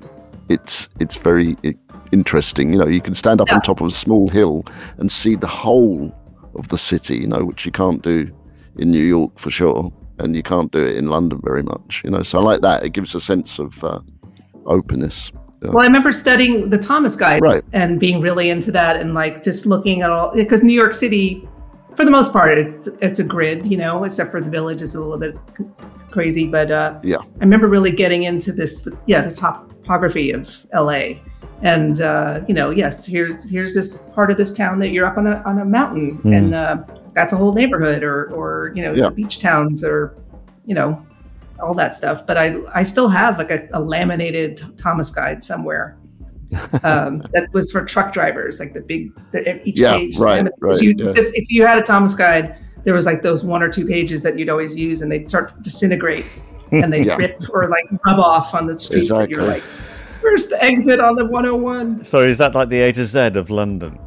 it's 0.49 0.89
it's 0.99 1.17
very 1.17 1.57
it, 1.63 1.77
interesting. 2.11 2.73
You 2.73 2.79
know, 2.79 2.87
you 2.87 3.01
can 3.01 3.15
stand 3.15 3.41
up 3.41 3.49
yeah. 3.49 3.55
on 3.55 3.61
top 3.61 3.81
of 3.81 3.87
a 3.87 3.91
small 3.91 4.29
hill 4.29 4.63
and 4.97 5.11
see 5.11 5.35
the 5.35 5.47
whole 5.47 6.13
of 6.55 6.67
the 6.69 6.77
city, 6.77 7.17
you 7.17 7.27
know, 7.27 7.45
which 7.45 7.65
you 7.65 7.71
can't 7.71 8.01
do 8.01 8.31
in 8.77 8.91
New 8.91 9.03
York 9.03 9.37
for 9.37 9.51
sure. 9.51 9.91
And 10.19 10.35
you 10.35 10.41
can't 10.41 10.71
do 10.71 10.79
it 10.79 10.97
in 10.97 11.09
London 11.09 11.39
very 11.43 11.61
much, 11.61 12.01
you 12.03 12.09
know. 12.09 12.23
So 12.23 12.39
I 12.39 12.41
like 12.41 12.61
that. 12.61 12.83
It 12.83 12.89
gives 12.89 13.13
a 13.13 13.19
sense 13.19 13.59
of 13.59 13.83
uh, 13.83 13.99
openness. 14.65 15.31
Yeah. 15.61 15.69
Well, 15.69 15.81
I 15.81 15.85
remember 15.85 16.11
studying 16.11 16.69
the 16.69 16.77
Thomas 16.77 17.15
Guide 17.15 17.41
right. 17.41 17.63
and 17.73 17.99
being 17.99 18.21
really 18.21 18.49
into 18.49 18.71
that 18.71 18.95
and 18.95 19.13
like 19.13 19.43
just 19.43 19.65
looking 19.65 20.01
at 20.01 20.09
all 20.09 20.33
because 20.33 20.63
New 20.63 20.73
York 20.73 20.93
City, 20.95 21.47
for 21.95 22.03
the 22.03 22.11
most 22.11 22.33
part, 22.33 22.57
it's 22.57 22.87
it's 23.01 23.19
a 23.19 23.23
grid, 23.23 23.65
you 23.65 23.77
know, 23.77 24.03
except 24.03 24.31
for 24.31 24.41
the 24.41 24.49
village 24.49 24.81
is 24.81 24.95
a 24.95 25.01
little 25.01 25.17
bit 25.17 25.35
crazy. 26.09 26.47
But 26.47 26.71
uh, 26.71 26.99
yeah, 27.03 27.17
I 27.17 27.39
remember 27.39 27.67
really 27.67 27.91
getting 27.91 28.23
into 28.23 28.51
this, 28.51 28.87
yeah, 29.07 29.27
the 29.27 29.35
topography 29.35 30.31
of 30.31 30.49
LA 30.73 31.13
and 31.61 32.01
uh, 32.01 32.41
you 32.47 32.53
know, 32.53 32.69
yes, 32.69 33.05
here's 33.05 33.49
here's 33.49 33.73
this 33.73 33.97
part 34.13 34.29
of 34.29 34.37
this 34.37 34.53
town 34.53 34.79
that 34.79 34.89
you're 34.89 35.05
up 35.05 35.17
on 35.17 35.27
a 35.27 35.41
on 35.45 35.59
a 35.59 35.65
mountain, 35.65 36.17
mm. 36.19 36.37
and 36.37 36.53
uh, 36.53 36.83
that's 37.13 37.33
a 37.33 37.35
whole 37.35 37.53
neighborhood, 37.53 38.03
or 38.03 38.31
or 38.31 38.71
you 38.75 38.83
know, 38.83 38.93
yeah. 38.93 39.09
beach 39.09 39.39
towns, 39.39 39.83
or 39.83 40.15
you 40.65 40.75
know, 40.75 41.03
all 41.61 41.73
that 41.73 41.95
stuff. 41.95 42.27
But 42.27 42.37
I 42.37 42.57
I 42.73 42.83
still 42.83 43.09
have 43.09 43.39
like 43.39 43.49
a, 43.49 43.67
a 43.73 43.81
laminated 43.81 44.77
Thomas 44.77 45.09
guide 45.09 45.43
somewhere. 45.43 45.97
um, 46.83 47.17
that 47.33 47.49
was 47.51 47.71
for 47.71 47.83
truck 47.83 48.13
drivers, 48.13 48.59
like 48.59 48.73
the 48.73 48.79
big 48.79 49.11
the, 49.31 49.67
each 49.67 49.79
yeah, 49.79 49.97
page. 49.97 50.17
Right, 50.17 50.47
right, 50.59 50.81
you, 50.81 50.95
yeah. 50.97 51.09
if, 51.09 51.33
if 51.33 51.49
you 51.49 51.65
had 51.65 51.77
a 51.77 51.81
Thomas 51.81 52.13
guide, 52.13 52.57
there 52.85 52.93
was 52.93 53.05
like 53.05 53.21
those 53.21 53.43
one 53.43 53.61
or 53.61 53.67
two 53.67 53.85
pages 53.85 54.23
that 54.23 54.39
you'd 54.39 54.47
always 54.47 54.75
use, 54.77 55.01
and 55.01 55.11
they'd 55.11 55.27
start 55.27 55.55
to 55.55 55.61
disintegrate, 55.61 56.39
and 56.71 56.93
they'd 56.93 57.07
yeah. 57.07 57.17
rip 57.17 57.41
or 57.51 57.67
like 57.67 57.83
rub 58.05 58.19
off 58.19 58.53
on 58.53 58.67
the 58.67 58.77
streets. 58.77 59.09
Exactly. 59.09 59.35
you're 59.35 59.47
like 59.47 59.63
Where's 60.21 60.47
the 60.47 60.61
exit 60.63 60.99
on 60.99 61.15
the 61.15 61.25
101? 61.25 62.03
So 62.03 62.19
is 62.19 62.37
that 62.37 62.55
like 62.55 62.69
the 62.69 62.81
A 62.81 62.91
to 62.91 63.03
Z 63.03 63.19
of 63.35 63.49
London? 63.49 63.99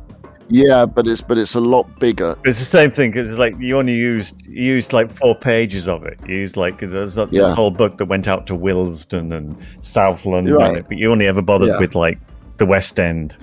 Yeah, 0.50 0.84
but 0.84 1.06
it's 1.06 1.20
but 1.20 1.38
it's 1.38 1.54
a 1.54 1.60
lot 1.60 1.98
bigger. 2.00 2.36
It's 2.44 2.58
the 2.58 2.64
same 2.64 2.90
thing 2.90 3.12
because 3.12 3.30
it's 3.30 3.38
like 3.38 3.54
you 3.60 3.78
only 3.78 3.94
used 3.94 4.46
you 4.46 4.74
used 4.74 4.92
like 4.92 5.08
four 5.08 5.36
pages 5.36 5.86
of 5.86 6.04
it. 6.04 6.18
You 6.26 6.38
used 6.38 6.56
like 6.56 6.78
there's 6.80 7.16
not 7.16 7.30
this 7.30 7.46
yeah. 7.46 7.54
whole 7.54 7.70
book 7.70 7.98
that 7.98 8.06
went 8.06 8.26
out 8.26 8.48
to 8.48 8.56
Willesden 8.56 9.32
and 9.32 9.56
South 9.80 10.26
London, 10.26 10.54
right. 10.54 10.86
but 10.86 10.98
you 10.98 11.12
only 11.12 11.28
ever 11.28 11.40
bothered 11.40 11.68
yeah. 11.68 11.78
with 11.78 11.94
like 11.94 12.18
the 12.56 12.66
West 12.66 12.98
End 12.98 13.36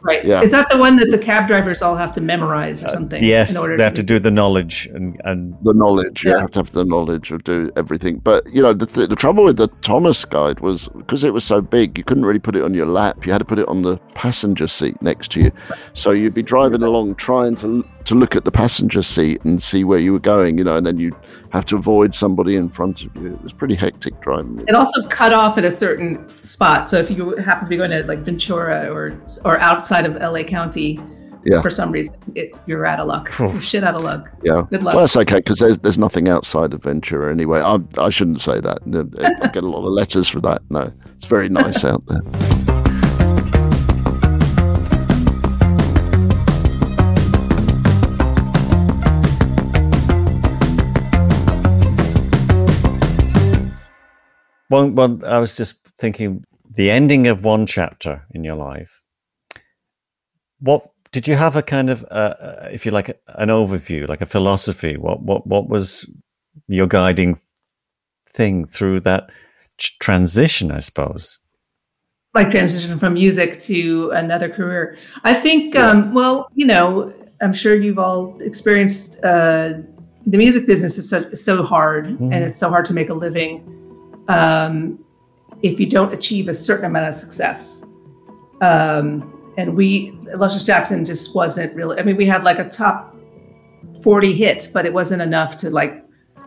right. 0.00 0.24
Yeah. 0.24 0.42
Is 0.42 0.50
that 0.50 0.68
the 0.68 0.78
one 0.78 0.96
that 0.96 1.10
the 1.10 1.18
cab 1.18 1.46
drivers 1.46 1.82
all 1.82 1.96
have 1.96 2.14
to 2.14 2.20
memorize 2.20 2.82
or 2.82 2.88
uh, 2.88 2.92
something? 2.92 3.22
Uh, 3.22 3.26
yes, 3.26 3.62
they 3.62 3.82
have 3.82 3.94
to, 3.94 4.00
to 4.00 4.02
do 4.02 4.18
the 4.18 4.30
knowledge 4.30 4.86
and, 4.94 5.20
and 5.24 5.56
the 5.62 5.74
knowledge. 5.74 6.24
Yeah. 6.24 6.32
You 6.32 6.38
have 6.38 6.50
to 6.52 6.58
have 6.60 6.72
the 6.72 6.84
knowledge 6.84 7.30
of 7.30 7.44
do 7.44 7.70
everything. 7.76 8.18
But 8.18 8.46
you 8.50 8.62
know, 8.62 8.72
the, 8.72 8.86
th- 8.86 9.08
the 9.08 9.16
trouble 9.16 9.44
with 9.44 9.56
the 9.56 9.68
Thomas 9.82 10.24
guide 10.24 10.60
was 10.60 10.88
because 10.88 11.24
it 11.24 11.32
was 11.32 11.44
so 11.44 11.60
big, 11.60 11.98
you 11.98 12.04
couldn't 12.04 12.24
really 12.24 12.38
put 12.38 12.56
it 12.56 12.62
on 12.62 12.74
your 12.74 12.86
lap. 12.86 13.26
You 13.26 13.32
had 13.32 13.38
to 13.38 13.44
put 13.44 13.58
it 13.58 13.68
on 13.68 13.82
the 13.82 13.98
passenger 14.14 14.66
seat 14.66 15.00
next 15.02 15.30
to 15.32 15.40
you. 15.40 15.52
So 15.94 16.10
you'd 16.10 16.34
be 16.34 16.42
driving 16.42 16.82
along 16.82 17.16
trying 17.16 17.56
to 17.56 17.84
to 18.04 18.14
look 18.14 18.36
at 18.36 18.44
the 18.44 18.50
passenger 18.50 19.02
seat 19.02 19.42
and 19.44 19.62
see 19.62 19.84
where 19.84 19.98
you 19.98 20.12
were 20.12 20.18
going, 20.18 20.58
you 20.58 20.64
know, 20.64 20.76
and 20.76 20.86
then 20.86 20.98
you 20.98 21.16
have 21.50 21.64
to 21.66 21.76
avoid 21.76 22.14
somebody 22.14 22.56
in 22.56 22.68
front 22.68 23.04
of 23.04 23.14
you. 23.16 23.34
It 23.34 23.42
was 23.42 23.52
pretty 23.52 23.74
hectic 23.74 24.20
driving. 24.20 24.62
It 24.68 24.74
also 24.74 25.06
cut 25.08 25.32
off 25.32 25.56
at 25.58 25.64
a 25.64 25.70
certain 25.70 26.28
spot. 26.38 26.88
So 26.88 26.98
if 26.98 27.10
you 27.10 27.36
happen 27.36 27.64
to 27.64 27.68
be 27.68 27.76
going 27.76 27.90
to 27.90 28.02
like 28.04 28.20
Ventura 28.20 28.92
or 28.92 29.18
or 29.44 29.58
outside 29.58 30.06
of 30.06 30.14
LA 30.16 30.42
County, 30.44 31.00
yeah. 31.44 31.62
for 31.62 31.70
some 31.70 31.92
reason, 31.92 32.14
it, 32.34 32.54
you're 32.66 32.84
out 32.86 33.00
of 33.00 33.06
luck. 33.06 33.32
you're 33.38 33.60
shit 33.62 33.84
out 33.84 33.94
of 33.94 34.02
luck. 34.02 34.30
Yeah. 34.42 34.64
Good 34.70 34.82
luck. 34.82 34.94
Well, 34.94 35.04
that's 35.04 35.16
okay 35.16 35.36
because 35.36 35.58
there's 35.58 35.78
there's 35.78 35.98
nothing 35.98 36.28
outside 36.28 36.72
of 36.74 36.82
Ventura 36.82 37.32
anyway. 37.32 37.60
I 37.60 37.78
I 37.98 38.10
shouldn't 38.10 38.42
say 38.42 38.60
that. 38.60 38.78
I 39.42 39.48
get 39.48 39.64
a 39.64 39.68
lot 39.68 39.86
of 39.86 39.92
letters 39.92 40.28
for 40.28 40.40
that. 40.40 40.62
No, 40.70 40.92
it's 41.16 41.26
very 41.26 41.48
nice 41.48 41.84
out 41.86 42.04
there. 42.06 42.53
Well, 54.70 54.90
well, 54.90 55.18
I 55.24 55.38
was 55.38 55.56
just 55.56 55.76
thinking 55.98 56.44
the 56.74 56.90
ending 56.90 57.26
of 57.26 57.44
one 57.44 57.66
chapter 57.66 58.26
in 58.30 58.44
your 58.44 58.56
life. 58.56 59.02
What 60.60 60.86
did 61.12 61.28
you 61.28 61.36
have 61.36 61.56
a 61.56 61.62
kind 61.62 61.90
of, 61.90 62.04
uh, 62.10 62.34
uh 62.40 62.68
if 62.72 62.86
you 62.86 62.92
like, 62.92 63.08
an 63.28 63.48
overview, 63.48 64.08
like 64.08 64.22
a 64.22 64.26
philosophy? 64.26 64.96
What 64.96 65.22
what 65.22 65.46
what 65.46 65.68
was 65.68 66.10
your 66.68 66.86
guiding 66.86 67.38
thing 68.28 68.66
through 68.66 69.00
that 69.00 69.30
transition? 69.78 70.70
I 70.70 70.80
suppose 70.80 71.38
like 72.34 72.50
transition 72.50 72.98
from 72.98 73.14
music 73.14 73.60
to 73.60 74.10
another 74.10 74.48
career. 74.48 74.98
I 75.22 75.34
think, 75.34 75.74
yeah. 75.74 75.90
um, 75.90 76.12
well, 76.12 76.48
you 76.54 76.66
know, 76.66 77.12
I'm 77.40 77.54
sure 77.54 77.74
you've 77.74 77.98
all 77.98 78.36
experienced 78.40 79.16
uh, 79.24 79.74
the 80.26 80.38
music 80.38 80.66
business 80.66 80.98
is 80.98 81.08
so, 81.08 81.32
so 81.34 81.62
hard 81.62 82.06
mm. 82.18 82.34
and 82.34 82.44
it's 82.44 82.58
so 82.58 82.68
hard 82.68 82.86
to 82.86 82.92
make 82.92 83.08
a 83.08 83.14
living 83.14 83.73
um, 84.28 84.98
if 85.62 85.78
you 85.80 85.86
don't 85.86 86.12
achieve 86.12 86.48
a 86.48 86.54
certain 86.54 86.86
amount 86.86 87.08
of 87.08 87.14
success. 87.14 87.82
Um, 88.60 89.30
and 89.56 89.76
we, 89.76 90.18
Luscious 90.34 90.64
Jackson 90.64 91.04
just 91.04 91.34
wasn't 91.34 91.74
really, 91.74 91.98
I 91.98 92.02
mean, 92.02 92.16
we 92.16 92.26
had 92.26 92.44
like 92.44 92.58
a 92.58 92.68
top 92.68 93.14
40 94.02 94.32
hit, 94.34 94.68
but 94.72 94.84
it 94.84 94.92
wasn't 94.92 95.22
enough 95.22 95.56
to 95.58 95.70
like 95.70 96.04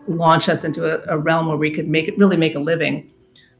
launch 0.07 0.50
us 0.50 0.63
into 0.63 0.86
a, 0.86 1.15
a 1.15 1.17
realm 1.17 1.48
where 1.48 1.57
we 1.57 1.74
could 1.74 1.88
make 1.88 2.07
it 2.07 2.17
really 2.17 2.38
make 2.38 2.55
a 2.55 2.60
living. 2.60 3.12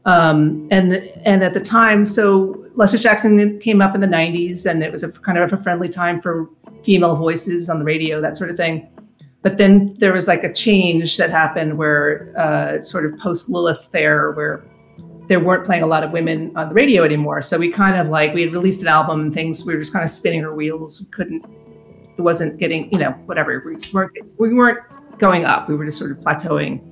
Um, 0.04 0.68
and 0.70 0.94
and 1.24 1.42
at 1.42 1.52
the 1.52 1.60
time, 1.60 2.06
so 2.06 2.64
Luscious 2.76 3.02
Jackson 3.02 3.58
came 3.60 3.82
up 3.82 3.94
in 3.94 4.00
the 4.00 4.06
'90s, 4.06 4.64
and 4.64 4.82
it 4.82 4.90
was 4.90 5.02
a 5.02 5.12
kind 5.12 5.36
of 5.36 5.52
a 5.52 5.62
friendly 5.62 5.88
time 5.88 6.22
for 6.22 6.48
female 6.84 7.14
voices 7.16 7.68
on 7.68 7.78
the 7.78 7.84
radio, 7.84 8.20
that 8.20 8.36
sort 8.36 8.50
of 8.50 8.56
thing. 8.56 8.88
But 9.42 9.56
then 9.56 9.96
there 9.98 10.12
was 10.12 10.26
like 10.26 10.44
a 10.44 10.52
change 10.52 11.16
that 11.16 11.30
happened 11.30 11.78
where 11.78 12.34
uh, 12.36 12.80
sort 12.80 13.06
of 13.06 13.18
post 13.18 13.48
Lilith 13.48 13.86
there, 13.92 14.32
where 14.32 14.64
there 15.28 15.40
weren't 15.40 15.64
playing 15.64 15.82
a 15.82 15.86
lot 15.86 16.02
of 16.02 16.10
women 16.10 16.52
on 16.56 16.68
the 16.68 16.74
radio 16.74 17.04
anymore. 17.04 17.42
So 17.42 17.58
we 17.58 17.70
kind 17.70 17.96
of 17.96 18.08
like 18.08 18.34
we 18.34 18.42
had 18.42 18.52
released 18.52 18.82
an 18.82 18.88
album 18.88 19.20
and 19.20 19.34
things. 19.34 19.64
We 19.64 19.74
were 19.74 19.80
just 19.80 19.92
kind 19.92 20.04
of 20.04 20.10
spinning 20.10 20.44
our 20.44 20.54
wheels. 20.54 21.06
Couldn't. 21.12 21.44
It 22.16 22.22
wasn't 22.22 22.58
getting 22.58 22.90
you 22.92 22.98
know 22.98 23.12
whatever. 23.26 23.62
We 23.64 23.76
weren't 23.92 24.12
we 24.38 24.54
weren't 24.54 24.80
going 25.18 25.44
up. 25.44 25.68
We 25.68 25.76
were 25.76 25.84
just 25.84 25.98
sort 25.98 26.10
of 26.10 26.18
plateauing 26.18 26.88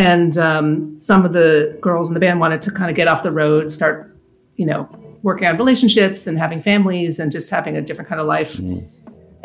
and 0.00 0.38
um, 0.38 0.98
some 0.98 1.26
of 1.26 1.34
the 1.34 1.76
girls 1.82 2.08
in 2.08 2.14
the 2.14 2.20
band 2.20 2.40
wanted 2.40 2.62
to 2.62 2.70
kind 2.70 2.90
of 2.90 2.96
get 2.96 3.06
off 3.06 3.22
the 3.22 3.30
road, 3.30 3.70
start, 3.70 4.16
you 4.56 4.64
know, 4.64 4.88
working 5.22 5.46
on 5.46 5.58
relationships 5.58 6.26
and 6.26 6.38
having 6.38 6.62
families 6.62 7.18
and 7.18 7.30
just 7.30 7.50
having 7.50 7.76
a 7.76 7.82
different 7.82 8.08
kind 8.08 8.18
of 8.18 8.26
life. 8.26 8.54
Mm. 8.54 8.88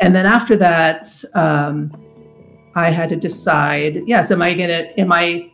And 0.00 0.14
then 0.14 0.24
after 0.24 0.56
that, 0.56 1.08
um, 1.34 1.92
I 2.76 2.90
had 2.90 3.08
to 3.08 3.16
decide, 3.16 4.02
yes, 4.06 4.30
am 4.30 4.42
I 4.42 4.52
gonna, 4.52 4.84
am 4.98 5.10
I, 5.10 5.50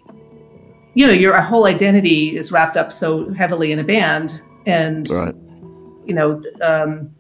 you 0.95 1.07
know, 1.07 1.13
your 1.13 1.41
whole 1.41 1.67
identity 1.67 2.37
is 2.37 2.51
wrapped 2.51 2.77
up 2.77 2.93
so 2.93 3.33
heavily 3.33 3.71
in 3.71 3.79
a 3.79 3.85
band, 3.85 4.43
and 4.67 5.09
right. 5.09 5.35
you 6.05 6.15
know, 6.15 6.43
um, 6.61 7.15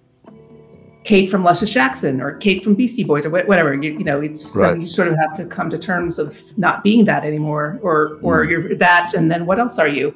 Kate 1.04 1.30
from 1.30 1.44
Luscious 1.44 1.70
Jackson 1.70 2.20
or 2.20 2.36
Kate 2.38 2.62
from 2.62 2.74
Beastie 2.74 3.04
Boys 3.04 3.24
or 3.24 3.30
whatever. 3.30 3.74
You, 3.74 3.92
you 3.92 4.04
know, 4.04 4.20
it's 4.20 4.54
right. 4.54 4.78
you 4.78 4.86
sort 4.86 5.08
of 5.08 5.16
have 5.16 5.34
to 5.34 5.46
come 5.46 5.70
to 5.70 5.78
terms 5.78 6.18
of 6.18 6.36
not 6.56 6.82
being 6.82 7.04
that 7.06 7.24
anymore, 7.24 7.78
or 7.82 8.18
or 8.22 8.44
mm. 8.44 8.50
you're 8.50 8.76
that, 8.76 9.14
and 9.14 9.30
then 9.30 9.46
what 9.46 9.58
else 9.58 9.78
are 9.78 9.88
you? 9.88 10.14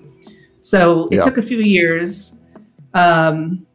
So 0.60 1.06
it 1.06 1.16
yeah. 1.16 1.22
took 1.22 1.38
a 1.38 1.42
few 1.42 1.58
years. 1.58 2.32
Um, 2.94 3.65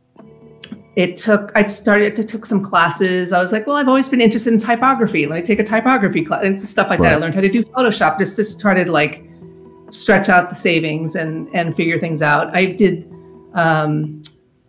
it 0.95 1.15
took 1.15 1.51
I 1.55 1.65
started 1.67 2.15
to 2.17 2.23
took 2.23 2.45
some 2.45 2.63
classes. 2.63 3.31
I 3.31 3.41
was 3.41 3.51
like, 3.51 3.65
well, 3.65 3.77
I've 3.77 3.87
always 3.87 4.09
been 4.09 4.21
interested 4.21 4.53
in 4.53 4.59
typography. 4.59 5.25
Let 5.25 5.39
me 5.39 5.45
take 5.45 5.59
a 5.59 5.63
typography 5.63 6.25
class 6.25 6.43
and 6.43 6.59
stuff 6.59 6.89
like 6.89 6.99
right. 6.99 7.11
that. 7.11 7.15
I 7.15 7.19
learned 7.19 7.35
how 7.35 7.41
to 7.41 7.51
do 7.51 7.63
Photoshop 7.63 8.17
just 8.17 8.35
to 8.35 8.57
try 8.57 8.83
to 8.83 8.89
like 8.91 9.23
stretch 9.89 10.29
out 10.29 10.49
the 10.49 10.55
savings 10.55 11.15
and 11.15 11.47
and 11.53 11.75
figure 11.75 11.99
things 11.99 12.21
out. 12.21 12.55
I 12.55 12.65
did 12.65 13.09
um, 13.53 14.21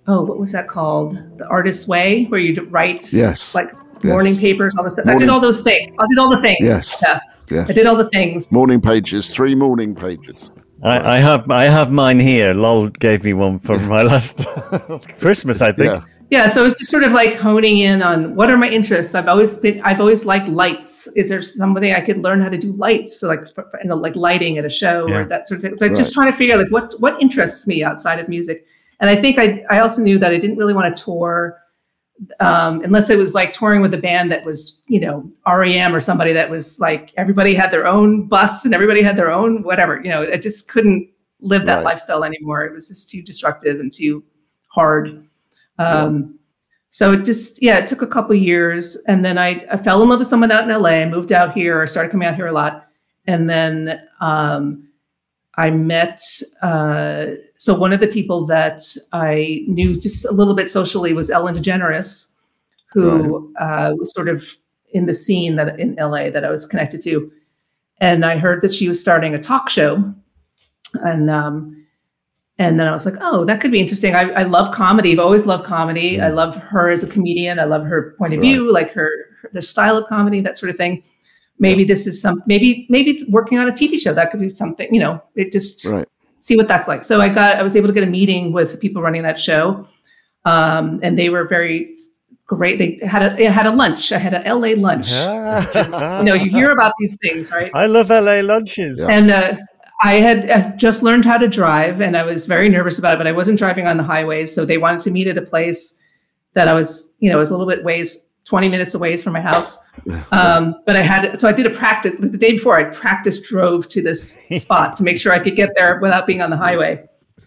oh, 0.06 0.22
what 0.22 0.38
was 0.38 0.52
that 0.52 0.68
called? 0.68 1.16
The 1.38 1.46
Artist's 1.46 1.88
Way, 1.88 2.24
where 2.24 2.40
you 2.40 2.60
write 2.66 3.12
yes, 3.12 3.54
like 3.54 3.72
morning 4.04 4.34
yes. 4.34 4.40
papers, 4.40 4.76
all 4.76 4.84
this 4.84 4.94
stuff. 4.94 5.06
Morning. 5.06 5.22
I 5.22 5.26
did 5.26 5.32
all 5.32 5.40
those 5.40 5.62
things. 5.62 5.94
I 5.98 6.06
did 6.08 6.18
all 6.18 6.30
the 6.30 6.42
things. 6.42 6.58
Yes. 6.60 7.02
Yeah. 7.02 7.20
Yes. 7.50 7.70
I 7.70 7.72
did 7.72 7.86
all 7.86 7.96
the 7.96 8.08
things. 8.10 8.50
Morning 8.50 8.80
pages, 8.80 9.28
three 9.28 9.54
morning 9.54 9.94
pages. 9.94 10.50
I, 10.82 11.16
I 11.16 11.18
have 11.18 11.50
I 11.50 11.64
have 11.64 11.92
mine 11.92 12.18
here. 12.18 12.54
Lol 12.54 12.88
gave 12.88 13.24
me 13.24 13.34
one 13.34 13.58
for 13.58 13.78
my 13.78 14.02
last 14.02 14.46
Christmas, 15.18 15.62
I 15.62 15.72
think. 15.72 15.92
Yeah. 15.92 16.04
Yeah, 16.32 16.46
so 16.46 16.64
it's 16.64 16.78
just 16.78 16.90
sort 16.90 17.02
of 17.02 17.12
like 17.12 17.34
honing 17.34 17.80
in 17.80 18.02
on 18.02 18.34
what 18.34 18.48
are 18.48 18.56
my 18.56 18.70
interests. 18.70 19.14
I've 19.14 19.28
always 19.28 19.54
been, 19.54 19.82
I've 19.82 20.00
always 20.00 20.24
liked 20.24 20.48
lights. 20.48 21.06
Is 21.08 21.28
there 21.28 21.42
somebody 21.42 21.92
I 21.94 22.00
could 22.00 22.22
learn 22.22 22.40
how 22.40 22.48
to 22.48 22.56
do 22.56 22.72
lights, 22.72 23.20
so 23.20 23.28
like 23.28 23.40
you 23.82 23.90
know, 23.90 23.96
like 23.96 24.16
lighting 24.16 24.56
at 24.56 24.64
a 24.64 24.70
show 24.70 25.06
yeah. 25.08 25.18
or 25.18 25.24
that 25.26 25.46
sort 25.46 25.58
of 25.58 25.62
thing? 25.62 25.72
Like 25.72 25.90
right. 25.90 25.96
just 25.96 26.14
trying 26.14 26.32
to 26.32 26.38
figure 26.38 26.54
out 26.54 26.62
like 26.62 26.72
what 26.72 26.94
what 27.00 27.20
interests 27.20 27.66
me 27.66 27.84
outside 27.84 28.18
of 28.18 28.30
music. 28.30 28.64
And 29.00 29.10
I 29.10 29.16
think 29.16 29.38
I, 29.38 29.62
I 29.68 29.80
also 29.80 30.00
knew 30.00 30.18
that 30.20 30.32
I 30.32 30.38
didn't 30.38 30.56
really 30.56 30.72
want 30.72 30.96
to 30.96 31.04
tour 31.04 31.58
um, 32.40 32.80
unless 32.80 33.10
it 33.10 33.18
was 33.18 33.34
like 33.34 33.52
touring 33.52 33.82
with 33.82 33.92
a 33.92 33.98
band 33.98 34.32
that 34.32 34.42
was, 34.42 34.80
you 34.86 35.00
know, 35.00 35.30
REM 35.46 35.94
or 35.94 36.00
somebody 36.00 36.32
that 36.32 36.48
was 36.48 36.80
like 36.80 37.12
everybody 37.18 37.52
had 37.52 37.70
their 37.70 37.86
own 37.86 38.26
bus 38.26 38.64
and 38.64 38.72
everybody 38.72 39.02
had 39.02 39.18
their 39.18 39.30
own 39.30 39.62
whatever. 39.64 40.00
You 40.02 40.08
know, 40.08 40.22
I 40.32 40.38
just 40.38 40.66
couldn't 40.68 41.10
live 41.40 41.66
that 41.66 41.76
right. 41.76 41.84
lifestyle 41.84 42.24
anymore. 42.24 42.64
It 42.64 42.72
was 42.72 42.88
just 42.88 43.10
too 43.10 43.22
destructive 43.22 43.80
and 43.80 43.92
too 43.92 44.24
hard. 44.68 45.28
Um. 45.78 46.38
So 46.92 47.12
it 47.12 47.24
just, 47.24 47.60
yeah, 47.62 47.78
it 47.78 47.86
took 47.86 48.02
a 48.02 48.06
couple 48.06 48.34
years. 48.34 48.96
And 49.08 49.24
then 49.24 49.38
I, 49.38 49.64
I 49.70 49.78
fell 49.78 50.02
in 50.02 50.10
love 50.10 50.18
with 50.18 50.28
someone 50.28 50.50
out 50.50 50.68
in 50.68 50.82
LA. 50.82 50.90
I 50.90 51.08
moved 51.08 51.32
out 51.32 51.54
here, 51.54 51.82
I 51.82 51.86
started 51.86 52.10
coming 52.10 52.28
out 52.28 52.34
here 52.34 52.48
a 52.48 52.52
lot. 52.52 52.86
And 53.26 53.48
then 53.48 54.06
um, 54.20 54.86
I 55.54 55.70
met, 55.70 56.22
uh, 56.60 57.28
so 57.56 57.74
one 57.74 57.94
of 57.94 58.00
the 58.00 58.08
people 58.08 58.44
that 58.46 58.82
I 59.14 59.64
knew 59.66 59.98
just 59.98 60.26
a 60.26 60.32
little 60.32 60.54
bit 60.54 60.68
socially 60.68 61.14
was 61.14 61.30
Ellen 61.30 61.54
DeGeneres, 61.54 62.28
who 62.92 63.50
right. 63.58 63.90
uh, 63.90 63.94
was 63.94 64.12
sort 64.12 64.28
of 64.28 64.44
in 64.92 65.06
the 65.06 65.14
scene 65.14 65.56
that 65.56 65.80
in 65.80 65.94
LA 65.94 66.28
that 66.28 66.44
I 66.44 66.50
was 66.50 66.66
connected 66.66 67.02
to. 67.04 67.32
And 68.02 68.22
I 68.22 68.36
heard 68.36 68.60
that 68.60 68.74
she 68.74 68.86
was 68.86 69.00
starting 69.00 69.34
a 69.34 69.40
talk 69.40 69.70
show. 69.70 70.12
And 70.94 71.30
um, 71.30 71.81
and 72.68 72.78
then 72.78 72.86
I 72.86 72.92
was 72.92 73.04
like, 73.04 73.14
oh, 73.20 73.44
that 73.44 73.60
could 73.60 73.72
be 73.72 73.80
interesting. 73.80 74.14
I, 74.14 74.30
I 74.30 74.42
love 74.42 74.74
comedy. 74.74 75.12
I've 75.12 75.18
always 75.18 75.46
loved 75.46 75.64
comedy. 75.64 76.20
I 76.20 76.28
love 76.28 76.56
her 76.56 76.90
as 76.90 77.02
a 77.02 77.06
comedian. 77.06 77.58
I 77.58 77.64
love 77.64 77.84
her 77.84 78.14
point 78.18 78.34
of 78.34 78.40
right. 78.40 78.46
view, 78.46 78.72
like 78.72 78.92
her, 78.92 79.10
her 79.42 79.50
the 79.52 79.62
style 79.62 79.96
of 79.96 80.06
comedy, 80.08 80.40
that 80.40 80.58
sort 80.58 80.70
of 80.70 80.76
thing 80.76 81.02
maybe 81.62 81.84
this 81.84 82.06
is 82.06 82.20
some 82.20 82.42
maybe 82.46 82.86
maybe 82.90 83.24
working 83.28 83.58
on 83.58 83.68
a 83.68 83.72
tv 83.72 83.98
show 83.98 84.12
that 84.12 84.30
could 84.30 84.40
be 84.40 84.50
something 84.50 84.92
you 84.92 85.00
know 85.00 85.22
it 85.36 85.52
just 85.52 85.84
right. 85.84 86.06
see 86.40 86.56
what 86.56 86.68
that's 86.68 86.88
like 86.88 87.04
so 87.04 87.20
i 87.20 87.28
got 87.28 87.56
i 87.56 87.62
was 87.62 87.76
able 87.76 87.86
to 87.86 87.94
get 87.94 88.02
a 88.02 88.12
meeting 88.18 88.52
with 88.52 88.78
people 88.80 89.00
running 89.00 89.22
that 89.22 89.40
show 89.40 89.86
um, 90.44 90.98
and 91.04 91.16
they 91.16 91.28
were 91.28 91.46
very 91.46 91.86
great 92.46 92.78
they 92.78 93.06
had 93.06 93.22
a 93.22 93.50
had 93.50 93.66
a 93.66 93.70
lunch 93.70 94.12
i 94.12 94.18
had 94.18 94.34
a 94.34 94.54
la 94.54 94.72
lunch 94.88 95.10
you 96.18 96.24
know 96.24 96.34
you 96.34 96.50
hear 96.50 96.72
about 96.72 96.92
these 96.98 97.16
things 97.22 97.50
right 97.50 97.70
i 97.74 97.86
love 97.86 98.10
la 98.10 98.40
lunches 98.40 99.04
and 99.04 99.30
uh, 99.30 99.54
I 100.02 100.14
had 100.14 100.78
just 100.78 101.02
learned 101.02 101.24
how 101.24 101.38
to 101.38 101.46
drive 101.46 102.00
and 102.00 102.16
I 102.16 102.24
was 102.24 102.46
very 102.46 102.68
nervous 102.68 102.98
about 102.98 103.14
it, 103.14 103.18
but 103.18 103.26
I 103.28 103.32
wasn't 103.32 103.58
driving 103.58 103.86
on 103.86 103.96
the 103.96 104.02
highways. 104.02 104.52
So 104.52 104.64
they 104.64 104.78
wanted 104.78 105.00
to 105.02 105.10
meet 105.10 105.28
at 105.28 105.38
a 105.38 105.42
place 105.42 105.94
that 106.54 106.66
I 106.66 106.74
was, 106.74 107.12
you 107.20 107.30
know, 107.30 107.38
was 107.38 107.50
a 107.50 107.52
little 107.52 107.68
bit 107.68 107.84
ways 107.84 108.24
20 108.44 108.68
minutes 108.68 108.94
away 108.94 109.16
from 109.16 109.32
my 109.32 109.40
house. 109.40 109.78
Um, 110.32 110.74
but 110.86 110.96
I 110.96 111.02
had, 111.02 111.38
so 111.38 111.48
I 111.48 111.52
did 111.52 111.66
a 111.66 111.70
practice 111.70 112.16
the 112.16 112.26
day 112.26 112.52
before 112.52 112.76
I 112.76 112.84
practiced 112.84 113.44
drove 113.44 113.88
to 113.90 114.02
this 114.02 114.36
spot 114.58 114.96
to 114.96 115.04
make 115.04 115.18
sure 115.18 115.32
I 115.32 115.38
could 115.38 115.54
get 115.54 115.70
there 115.76 116.00
without 116.00 116.26
being 116.26 116.42
on 116.42 116.50
the 116.50 116.56
highway. 116.56 117.04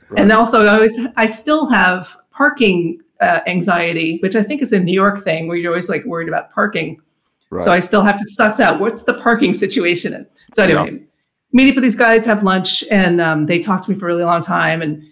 Right. 0.09 0.21
And 0.21 0.31
also 0.31 0.65
I 0.65 0.73
always, 0.73 0.97
I 1.17 1.25
still 1.25 1.67
have 1.67 2.15
parking 2.31 3.01
uh, 3.19 3.41
anxiety, 3.47 4.19
which 4.21 4.35
I 4.35 4.43
think 4.43 4.61
is 4.61 4.71
a 4.71 4.79
New 4.79 4.93
York 4.93 5.25
thing 5.25 5.47
where 5.47 5.57
you're 5.57 5.71
always 5.71 5.89
like 5.89 6.05
worried 6.05 6.29
about 6.29 6.53
parking. 6.53 7.01
Right. 7.49 7.63
So 7.63 7.71
I 7.71 7.79
still 7.79 8.03
have 8.03 8.17
to 8.17 8.25
suss 8.25 8.61
out 8.61 8.79
what's 8.79 9.03
the 9.03 9.15
parking 9.15 9.53
situation. 9.53 10.25
So 10.53 10.63
anyway. 10.63 11.05
Meet 11.51 11.69
up 11.69 11.75
with 11.75 11.83
these 11.83 11.95
guys, 11.95 12.25
have 12.25 12.43
lunch, 12.43 12.83
and 12.91 13.21
um, 13.21 13.45
they 13.45 13.59
talked 13.59 13.85
to 13.85 13.91
me 13.91 13.99
for 13.99 14.05
a 14.05 14.11
really 14.11 14.23
long 14.23 14.41
time. 14.41 14.81
And 14.81 15.03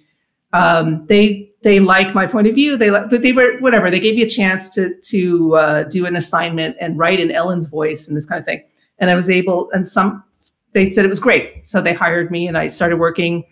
um, 0.54 1.06
they 1.08 1.52
they 1.64 1.80
like 1.80 2.14
my 2.14 2.26
point 2.28 2.48
of 2.48 2.56
view. 2.56 2.78
They 2.78 2.92
like, 2.92 3.10
but 3.10 3.22
they 3.22 3.32
were 3.32 3.58
whatever. 3.60 3.90
They 3.90 4.00
gave 4.00 4.16
me 4.16 4.24
a 4.24 4.30
chance 4.30 4.70
to 4.72 4.96
to 4.96 5.56
uh, 5.56 5.84
do 5.84 6.06
an 6.06 6.16
assignment 6.16 6.78
and 6.80 6.98
write 6.98 7.20
in 7.20 7.32
Ellen's 7.32 7.66
voice 7.66 8.08
and 8.08 8.18
this 8.18 8.26
kind 8.26 8.40
of 8.40 8.46
thing. 8.46 8.64
And 9.00 9.10
I 9.10 9.16
was 9.16 9.30
able. 9.30 9.70
And 9.72 9.88
some 9.88 10.24
they 10.74 10.90
said 10.92 11.06
it 11.06 11.10
was 11.10 11.20
great, 11.20 11.66
so 11.66 11.82
they 11.82 11.94
hired 11.94 12.32
me, 12.32 12.48
and 12.48 12.58
I 12.58 12.68
started 12.68 12.98
working 12.98 13.46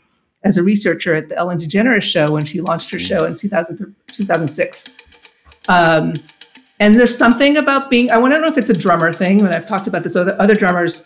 as 0.43 0.57
a 0.57 0.63
researcher 0.63 1.13
at 1.13 1.29
the 1.29 1.37
Ellen 1.37 1.59
DeGeneres 1.59 2.01
show 2.01 2.31
when 2.31 2.45
she 2.45 2.61
launched 2.61 2.89
her 2.91 2.99
show 2.99 3.25
in 3.25 3.35
2000, 3.35 3.95
2006. 4.07 4.85
Um, 5.67 6.15
and 6.79 6.99
there's 6.99 7.15
something 7.15 7.57
about 7.57 7.91
being, 7.91 8.09
I 8.09 8.17
want 8.17 8.33
to 8.33 8.39
know 8.39 8.47
if 8.47 8.57
it's 8.57 8.71
a 8.71 8.77
drummer 8.77 9.13
thing, 9.13 9.37
when 9.37 9.53
I've 9.53 9.67
talked 9.67 9.87
about 9.87 10.01
this, 10.01 10.15
other, 10.15 10.35
other 10.41 10.55
drummers, 10.55 11.05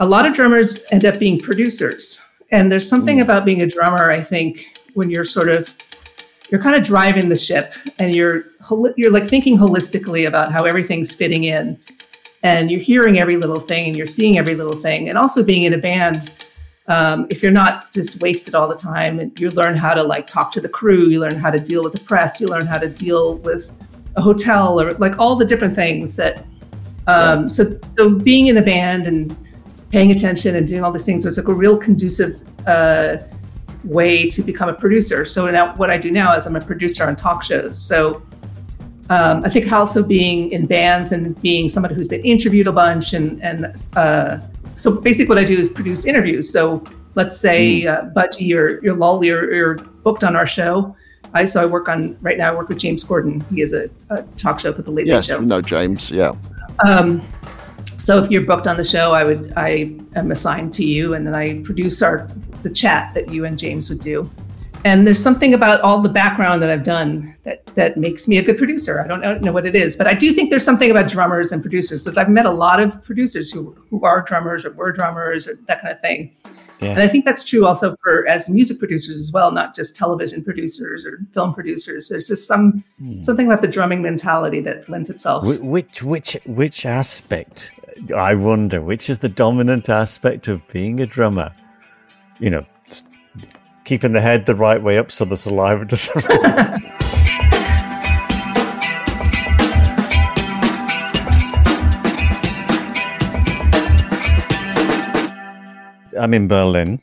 a 0.00 0.06
lot 0.06 0.26
of 0.26 0.32
drummers 0.34 0.84
end 0.90 1.04
up 1.04 1.18
being 1.18 1.38
producers. 1.38 2.20
And 2.50 2.72
there's 2.72 2.88
something 2.88 3.18
mm. 3.18 3.22
about 3.22 3.44
being 3.44 3.62
a 3.62 3.66
drummer, 3.66 4.10
I 4.10 4.22
think, 4.22 4.66
when 4.94 5.10
you're 5.10 5.24
sort 5.24 5.48
of 5.48 5.72
you're 6.50 6.60
kind 6.60 6.74
of 6.74 6.82
driving 6.82 7.28
the 7.28 7.36
ship 7.36 7.72
and 8.00 8.12
you're 8.12 8.46
you're 8.96 9.12
like 9.12 9.28
thinking 9.28 9.56
holistically 9.56 10.26
about 10.26 10.50
how 10.50 10.64
everything's 10.64 11.12
fitting 11.12 11.44
in 11.44 11.78
and 12.42 12.72
you're 12.72 12.80
hearing 12.80 13.20
every 13.20 13.36
little 13.36 13.60
thing 13.60 13.86
and 13.86 13.96
you're 13.96 14.06
seeing 14.06 14.36
every 14.36 14.56
little 14.56 14.80
thing 14.82 15.08
and 15.08 15.16
also 15.16 15.44
being 15.44 15.62
in 15.62 15.74
a 15.74 15.78
band 15.78 16.32
um, 16.88 17.28
if 17.30 17.40
you're 17.40 17.52
not 17.52 17.92
just 17.92 18.20
wasted 18.20 18.56
all 18.56 18.66
the 18.66 18.74
time, 18.74 19.32
you 19.36 19.50
learn 19.52 19.76
how 19.76 19.94
to 19.94 20.02
like 20.02 20.26
talk 20.26 20.50
to 20.52 20.60
the 20.60 20.68
crew, 20.68 21.06
you 21.06 21.20
learn 21.20 21.36
how 21.36 21.48
to 21.48 21.60
deal 21.60 21.84
with 21.84 21.92
the 21.92 22.00
press, 22.00 22.40
you 22.40 22.48
learn 22.48 22.66
how 22.66 22.78
to 22.78 22.88
deal 22.88 23.36
with 23.38 23.70
a 24.16 24.20
hotel 24.20 24.80
or 24.80 24.90
like 24.94 25.16
all 25.16 25.36
the 25.36 25.44
different 25.44 25.76
things 25.76 26.16
that. 26.16 26.44
Um, 27.06 27.48
So 27.48 27.78
so 27.96 28.10
being 28.10 28.48
in 28.48 28.56
a 28.56 28.62
band 28.62 29.06
and 29.06 29.36
paying 29.90 30.12
attention 30.12 30.56
and 30.56 30.66
doing 30.66 30.84
all 30.84 30.92
these 30.92 31.04
things 31.04 31.24
was 31.24 31.36
like 31.36 31.48
a 31.48 31.54
real 31.54 31.76
conducive 31.76 32.40
uh, 32.66 33.18
way 33.84 34.28
to 34.30 34.42
become 34.42 34.68
a 34.68 34.74
producer. 34.74 35.24
So 35.24 35.50
now 35.50 35.74
what 35.76 35.90
I 35.90 35.98
do 35.98 36.10
now 36.10 36.34
is 36.34 36.46
I'm 36.46 36.56
a 36.56 36.60
producer 36.60 37.04
on 37.04 37.16
talk 37.16 37.42
shows. 37.42 37.80
So 37.80 38.22
um, 39.08 39.44
I 39.44 39.50
think 39.50 39.70
also 39.72 40.02
being 40.02 40.52
in 40.52 40.66
bands 40.66 41.12
and 41.12 41.40
being 41.42 41.68
somebody 41.68 41.94
who's 41.94 42.06
been 42.06 42.24
interviewed 42.24 42.68
a 42.68 42.72
bunch 42.72 43.12
and 43.12 43.42
and 43.42 43.82
uh, 43.96 44.38
so 44.76 44.92
basically 44.92 45.28
what 45.28 45.38
I 45.38 45.44
do 45.44 45.58
is 45.58 45.68
produce 45.68 46.04
interviews. 46.04 46.50
So 46.50 46.84
let's 47.16 47.36
say 47.36 47.82
mm. 47.82 47.92
uh, 47.92 48.10
Budgie 48.14 48.54
or 48.54 48.82
your 48.84 48.94
Lolly 48.94 49.30
or 49.30 49.52
you're 49.52 49.74
booked 49.74 50.22
on 50.22 50.36
our 50.36 50.46
show. 50.46 50.94
I 51.34 51.44
so 51.44 51.62
I 51.62 51.66
work 51.66 51.88
on 51.88 52.16
right 52.20 52.38
now. 52.38 52.52
I 52.52 52.54
work 52.54 52.68
with 52.68 52.78
James 52.78 53.04
Corden. 53.04 53.44
He 53.50 53.62
is 53.62 53.72
a, 53.72 53.88
a 54.10 54.22
talk 54.36 54.60
show 54.60 54.72
for 54.72 54.82
the 54.82 54.90
Late 54.90 55.06
yes, 55.06 55.26
Show. 55.26 55.38
Yes, 55.38 55.48
no 55.48 55.60
James. 55.60 56.10
Yeah. 56.10 56.32
Um, 56.84 57.20
so 58.00 58.22
if 58.22 58.30
you're 58.30 58.44
booked 58.44 58.66
on 58.66 58.76
the 58.76 58.84
show, 58.84 59.12
I 59.12 59.24
would 59.24 59.52
I 59.56 59.94
am 60.16 60.30
assigned 60.30 60.72
to 60.74 60.84
you, 60.84 61.14
and 61.14 61.26
then 61.26 61.34
I 61.34 61.62
produce 61.62 62.02
our 62.02 62.28
the 62.62 62.70
chat 62.70 63.14
that 63.14 63.30
you 63.32 63.44
and 63.44 63.58
James 63.58 63.88
would 63.88 64.00
do. 64.00 64.28
And 64.82 65.06
there's 65.06 65.22
something 65.22 65.52
about 65.52 65.82
all 65.82 66.00
the 66.00 66.08
background 66.08 66.62
that 66.62 66.70
I've 66.70 66.84
done 66.84 67.36
that 67.42 67.66
that 67.74 67.98
makes 67.98 68.26
me 68.26 68.38
a 68.38 68.42
good 68.42 68.56
producer. 68.56 69.02
I 69.02 69.06
don't 69.06 69.20
know, 69.20 69.30
I 69.30 69.34
don't 69.34 69.42
know 69.42 69.52
what 69.52 69.66
it 69.66 69.76
is, 69.76 69.94
but 69.94 70.06
I 70.06 70.14
do 70.14 70.32
think 70.32 70.48
there's 70.48 70.64
something 70.64 70.90
about 70.90 71.10
drummers 71.10 71.52
and 71.52 71.60
producers 71.60 72.04
because 72.04 72.16
I've 72.16 72.30
met 72.30 72.46
a 72.46 72.50
lot 72.50 72.80
of 72.80 73.04
producers 73.04 73.50
who 73.50 73.76
who 73.90 74.02
are 74.04 74.22
drummers 74.22 74.64
or 74.64 74.72
were 74.72 74.92
drummers 74.92 75.46
or 75.46 75.56
that 75.66 75.82
kind 75.82 75.92
of 75.92 76.00
thing. 76.00 76.34
Yes. 76.80 76.96
And 76.96 77.00
I 77.00 77.08
think 77.08 77.26
that's 77.26 77.44
true 77.44 77.66
also 77.66 77.94
for 78.02 78.26
as 78.26 78.48
music 78.48 78.78
producers 78.78 79.18
as 79.18 79.30
well, 79.32 79.52
not 79.52 79.76
just 79.76 79.94
television 79.94 80.42
producers 80.42 81.04
or 81.04 81.18
film 81.34 81.52
producers. 81.52 82.08
There's 82.08 82.26
just 82.26 82.46
some 82.46 82.82
hmm. 82.98 83.20
something 83.20 83.46
about 83.46 83.60
the 83.60 83.68
drumming 83.68 84.00
mentality 84.00 84.60
that 84.62 84.88
lends 84.88 85.10
itself. 85.10 85.44
Which 85.44 86.02
which 86.02 86.38
which 86.46 86.86
aspect? 86.86 87.72
I 88.16 88.34
wonder 88.34 88.80
which 88.80 89.10
is 89.10 89.18
the 89.18 89.28
dominant 89.28 89.88
aspect 89.88 90.48
of 90.48 90.66
being 90.68 91.00
a 91.00 91.06
drummer. 91.06 91.50
You 92.38 92.50
know, 92.50 92.66
keeping 93.84 94.12
the 94.12 94.20
head 94.20 94.46
the 94.46 94.54
right 94.54 94.82
way 94.82 94.98
up 94.98 95.10
so 95.10 95.24
the 95.24 95.36
saliva 95.36 95.84
doesn't. 95.86 96.24
I'm 106.18 106.34
in 106.34 106.48
Berlin. 106.48 107.00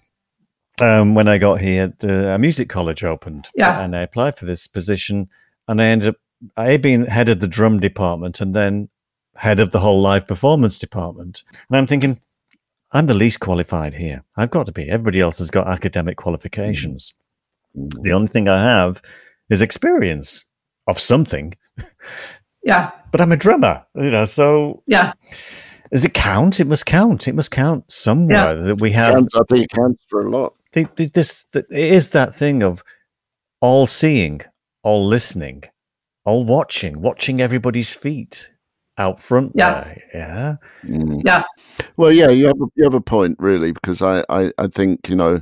Um, 0.79 1.15
when 1.15 1.27
I 1.27 1.39
got 1.39 1.59
here, 1.59 1.93
the 1.99 2.37
music 2.39 2.69
college 2.69 3.03
opened. 3.03 3.47
Yeah. 3.55 3.81
And 3.81 3.95
I 3.95 4.01
applied 4.01 4.37
for 4.37 4.45
this 4.45 4.67
position, 4.67 5.27
and 5.67 5.81
I 5.81 5.85
ended 5.85 6.09
up 6.09 6.15
I 6.55 6.77
being 6.77 7.05
head 7.05 7.29
of 7.29 7.39
the 7.39 7.47
drum 7.47 7.79
department 7.79 8.41
and 8.41 8.53
then 8.53 8.89
head 9.37 9.59
of 9.59 9.71
the 9.71 9.79
whole 9.79 10.01
live 10.01 10.27
performance 10.27 10.79
department. 10.79 11.43
And 11.69 11.77
I'm 11.77 11.87
thinking, 11.87 12.19
I'm 12.91 13.05
the 13.05 13.13
least 13.13 13.39
qualified 13.39 13.93
here. 13.93 14.23
I've 14.35 14.49
got 14.49 14.65
to 14.65 14.71
be. 14.71 14.89
Everybody 14.89 15.21
else 15.21 15.37
has 15.37 15.51
got 15.51 15.67
academic 15.67 16.17
qualifications. 16.17 17.13
Mm. 17.77 17.89
The 18.01 18.11
only 18.11 18.27
thing 18.27 18.49
I 18.49 18.61
have 18.61 19.01
is 19.49 19.61
experience 19.61 20.43
of 20.87 20.99
something. 20.99 21.53
Yeah. 22.63 22.91
but 23.11 23.21
I'm 23.21 23.31
a 23.31 23.37
drummer, 23.37 23.85
you 23.95 24.11
know, 24.11 24.25
so. 24.25 24.83
Yeah. 24.87 25.13
Does 25.91 26.03
it 26.03 26.13
count? 26.13 26.59
It 26.59 26.67
must 26.67 26.85
count. 26.85 27.27
It 27.27 27.35
must 27.35 27.51
count 27.51 27.89
somewhere 27.89 28.55
yeah. 28.57 28.61
that 28.61 28.81
we 28.81 28.91
have. 28.91 29.15
I 29.15 29.39
think 29.47 29.63
it 29.63 29.69
counts 29.69 30.03
for 30.09 30.21
a 30.25 30.29
lot. 30.29 30.53
The, 30.73 30.85
the, 30.97 31.05
this 31.05 31.45
the, 31.53 31.59
it 31.69 31.93
is 31.93 32.09
that 32.09 32.35
thing 32.35 32.63
of 32.63 32.83
all 33.61 33.87
seeing, 33.87 34.41
all 34.83 35.05
listening, 35.05 35.63
all 36.25 36.43
watching, 36.43 37.01
watching 37.01 37.39
everybody's 37.39 37.93
feet 37.93 38.51
out 38.97 39.21
front. 39.21 39.51
Yeah, 39.55 39.83
there. 39.83 40.03
yeah, 40.13 40.55
mm. 40.89 41.21
yeah. 41.23 41.43
Well, 41.97 42.11
yeah, 42.11 42.29
you 42.29 42.47
have 42.47 42.61
a, 42.61 42.65
you 42.75 42.83
have 42.83 42.93
a 42.93 43.01
point 43.01 43.37
really 43.39 43.71
because 43.71 44.01
I, 44.01 44.23
I 44.29 44.51
I 44.57 44.67
think 44.67 45.07
you 45.09 45.15
know 45.15 45.41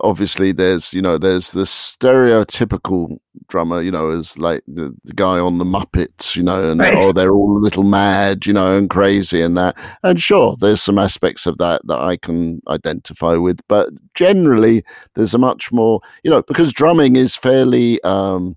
obviously 0.00 0.52
there's 0.52 0.92
you 0.92 1.00
know 1.00 1.18
there's 1.18 1.52
the 1.52 1.62
stereotypical 1.62 3.18
drummer 3.48 3.80
you 3.80 3.90
know 3.90 4.10
as 4.10 4.36
like 4.38 4.62
the, 4.66 4.94
the 5.04 5.12
guy 5.12 5.38
on 5.38 5.58
the 5.58 5.64
muppets 5.64 6.36
you 6.36 6.42
know 6.42 6.70
and 6.70 6.80
right. 6.80 6.94
oh 6.96 7.12
they're 7.12 7.32
all 7.32 7.56
a 7.56 7.60
little 7.60 7.84
mad 7.84 8.46
you 8.46 8.52
know 8.52 8.76
and 8.76 8.90
crazy 8.90 9.40
and 9.40 9.56
that 9.56 9.76
and 10.02 10.20
sure 10.20 10.56
there's 10.60 10.82
some 10.82 10.98
aspects 10.98 11.46
of 11.46 11.56
that 11.58 11.80
that 11.86 11.98
i 11.98 12.16
can 12.16 12.60
identify 12.68 13.34
with 13.34 13.60
but 13.68 13.88
generally 14.14 14.84
there's 15.14 15.34
a 15.34 15.38
much 15.38 15.72
more 15.72 16.00
you 16.24 16.30
know 16.30 16.42
because 16.42 16.72
drumming 16.72 17.16
is 17.16 17.36
fairly 17.36 18.02
um 18.02 18.56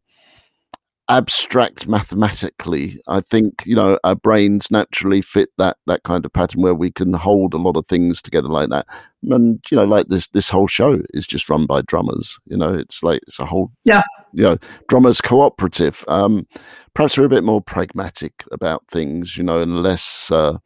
abstract 1.10 1.88
mathematically. 1.88 3.02
I 3.08 3.22
think 3.22 3.64
you 3.66 3.76
know 3.76 4.00
our 4.04 4.16
brains 4.16 4.72
naturally 4.72 5.22
fit 5.22 5.50
that 5.58 5.78
that 5.88 6.04
kind 6.04 6.24
of 6.24 6.32
pattern 6.32 6.62
where 6.62 6.76
we 6.76 6.92
can 6.92 7.14
hold 7.14 7.54
a 7.54 7.58
lot 7.58 7.76
of 7.76 7.86
things 7.88 8.22
together 8.22 8.48
like 8.48 8.70
that. 8.70 8.86
And 9.24 9.64
you 9.70 9.78
know, 9.78 9.84
like 9.84 10.08
this 10.08 10.28
this 10.28 10.50
whole 10.50 10.68
show 10.68 11.02
is 11.14 11.28
just 11.28 11.50
run 11.50 11.66
by 11.66 11.82
drummers. 11.82 12.40
You 12.46 12.58
know, 12.58 12.74
it's 12.74 13.04
like 13.04 13.22
it's 13.28 13.40
a 13.40 13.46
whole 13.46 13.72
yeah 13.84 14.04
you 14.34 14.44
know 14.44 14.58
drummers 14.88 15.22
cooperative. 15.22 16.06
Um, 16.08 16.48
perhaps 16.94 17.18
we're 17.18 17.26
a 17.26 17.30
bit 17.30 17.44
more 17.44 17.62
pragmatic 17.62 18.44
about 18.52 18.84
things, 18.90 19.38
you 19.38 19.44
know, 19.44 19.62
and 19.62 19.82
less 19.82 20.32
uh, 20.32 20.58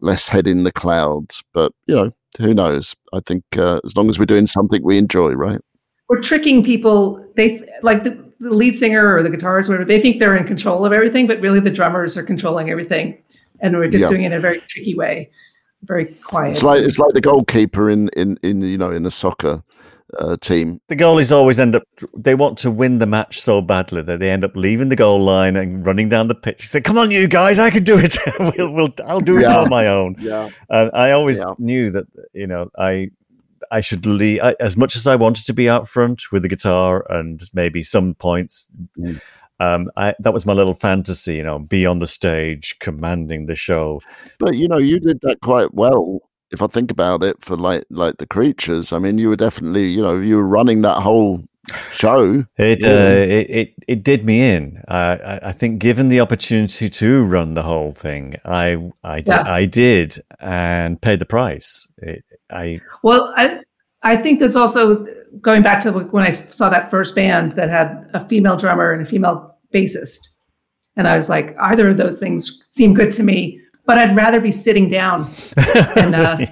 less 0.00 0.28
head 0.28 0.46
in 0.46 0.64
the 0.64 0.72
clouds. 0.72 1.42
But 1.52 1.72
you 1.86 1.94
know, 1.94 2.10
who 2.38 2.54
knows? 2.54 2.94
I 3.12 3.20
think 3.20 3.44
uh, 3.56 3.80
as 3.84 3.96
long 3.96 4.10
as 4.10 4.18
we're 4.18 4.26
doing 4.26 4.46
something 4.46 4.82
we 4.84 4.98
enjoy, 4.98 5.32
right? 5.32 5.60
We're 6.08 6.20
tricking 6.20 6.62
people. 6.62 7.24
They 7.36 7.66
like 7.82 8.04
the 8.04 8.31
the 8.42 8.54
lead 8.54 8.76
singer 8.76 9.14
or 9.16 9.22
the 9.22 9.30
guitarist, 9.30 9.68
whatever, 9.68 9.84
they 9.84 10.00
think 10.00 10.18
they're 10.18 10.36
in 10.36 10.46
control 10.46 10.84
of 10.84 10.92
everything, 10.92 11.26
but 11.26 11.40
really 11.40 11.60
the 11.60 11.70
drummers 11.70 12.16
are 12.16 12.22
controlling 12.22 12.70
everything. 12.70 13.16
And 13.60 13.76
we're 13.76 13.88
just 13.88 14.02
yeah. 14.02 14.08
doing 14.08 14.24
it 14.24 14.26
in 14.26 14.32
a 14.32 14.40
very 14.40 14.60
tricky 14.60 14.94
way, 14.94 15.30
very 15.84 16.06
quiet. 16.06 16.50
It's 16.50 16.62
like 16.64 16.82
it's 16.82 16.98
like 16.98 17.14
the 17.14 17.20
goalkeeper 17.20 17.88
in 17.88 18.08
in 18.16 18.36
in 18.42 18.60
you 18.60 18.76
know 18.76 18.90
in 18.90 19.06
a 19.06 19.10
soccer 19.10 19.62
uh, 20.18 20.36
team. 20.38 20.80
The 20.88 20.96
goalies 20.96 21.30
always 21.30 21.60
end 21.60 21.76
up 21.76 21.84
they 22.16 22.34
want 22.34 22.58
to 22.58 22.72
win 22.72 22.98
the 22.98 23.06
match 23.06 23.40
so 23.40 23.62
badly 23.62 24.02
that 24.02 24.18
they 24.18 24.30
end 24.30 24.44
up 24.44 24.56
leaving 24.56 24.88
the 24.88 24.96
goal 24.96 25.20
line 25.20 25.54
and 25.54 25.86
running 25.86 26.08
down 26.08 26.26
the 26.26 26.34
pitch. 26.34 26.58
They 26.58 26.66
say, 26.66 26.80
"Come 26.80 26.98
on, 26.98 27.12
you 27.12 27.28
guys, 27.28 27.60
I 27.60 27.70
can 27.70 27.84
do 27.84 27.96
it. 27.96 28.18
we'll, 28.58 28.72
we'll 28.72 28.94
I'll 29.04 29.20
do 29.20 29.38
it 29.38 29.42
yeah. 29.42 29.58
on 29.58 29.68
my 29.68 29.86
own." 29.86 30.16
Yeah. 30.18 30.50
And 30.68 30.90
I 30.92 31.12
always 31.12 31.38
yeah. 31.38 31.54
knew 31.58 31.90
that 31.92 32.06
you 32.32 32.48
know 32.48 32.68
I 32.76 33.10
I 33.70 33.80
should 33.80 34.06
leave 34.06 34.40
I, 34.42 34.54
as 34.60 34.76
much 34.76 34.96
as 34.96 35.06
I 35.06 35.16
wanted 35.16 35.46
to 35.46 35.52
be 35.52 35.68
out 35.68 35.88
front 35.88 36.32
with 36.32 36.42
the 36.42 36.48
guitar 36.48 37.06
and 37.10 37.42
maybe 37.54 37.82
some 37.82 38.14
points. 38.14 38.66
Mm. 38.98 39.20
Um, 39.60 39.90
I, 39.96 40.14
that 40.18 40.32
was 40.32 40.44
my 40.44 40.52
little 40.52 40.74
fantasy, 40.74 41.36
you 41.36 41.42
know, 41.44 41.60
be 41.60 41.86
on 41.86 42.00
the 42.00 42.06
stage, 42.06 42.76
commanding 42.80 43.46
the 43.46 43.54
show. 43.54 44.00
But 44.38 44.56
you 44.56 44.66
know, 44.66 44.78
you 44.78 44.98
did 44.98 45.20
that 45.22 45.40
quite 45.40 45.72
well. 45.74 46.20
If 46.50 46.60
I 46.60 46.66
think 46.66 46.90
about 46.90 47.22
it, 47.22 47.42
for 47.42 47.56
like 47.56 47.84
like 47.88 48.16
the 48.18 48.26
creatures, 48.26 48.92
I 48.92 48.98
mean, 48.98 49.18
you 49.18 49.28
were 49.28 49.36
definitely, 49.36 49.88
you 49.88 50.02
know, 50.02 50.18
you 50.18 50.36
were 50.36 50.46
running 50.46 50.82
that 50.82 51.00
whole 51.00 51.44
show. 51.90 52.44
It, 52.56 52.82
yeah. 52.82 52.88
uh, 52.88 53.08
it, 53.08 53.50
it 53.50 53.74
it 53.88 54.02
did 54.02 54.24
me 54.24 54.50
in. 54.50 54.82
I, 54.88 55.40
I 55.42 55.52
think, 55.52 55.80
given 55.80 56.08
the 56.08 56.20
opportunity 56.20 56.88
to 56.88 57.24
run 57.24 57.54
the 57.54 57.62
whole 57.62 57.92
thing, 57.92 58.34
I 58.44 58.90
I, 59.04 59.22
yeah. 59.26 59.44
I 59.46 59.66
did 59.66 60.22
and 60.40 61.00
paid 61.00 61.18
the 61.18 61.26
price. 61.26 61.86
It, 61.98 62.24
I 62.50 62.80
well, 63.02 63.32
I 63.36 63.60
I 64.02 64.16
think 64.16 64.40
that's 64.40 64.56
also 64.56 65.06
going 65.40 65.62
back 65.62 65.82
to 65.84 65.92
when 65.92 66.24
I 66.24 66.30
saw 66.30 66.68
that 66.68 66.90
first 66.90 67.14
band 67.14 67.52
that 67.52 67.68
had 67.68 68.10
a 68.14 68.26
female 68.28 68.56
drummer 68.56 68.92
and 68.92 69.02
a 69.02 69.06
female 69.06 69.56
bassist, 69.72 70.18
and 70.96 71.06
I 71.06 71.16
was 71.16 71.28
like, 71.28 71.56
either 71.58 71.90
of 71.90 71.96
those 71.96 72.18
things 72.18 72.62
seem 72.72 72.94
good 72.94 73.12
to 73.12 73.22
me, 73.22 73.60
but 73.86 73.98
I'd 73.98 74.16
rather 74.16 74.40
be 74.40 74.50
sitting 74.50 74.88
down. 74.88 75.30
and 75.96 76.14
uh, 76.14 76.44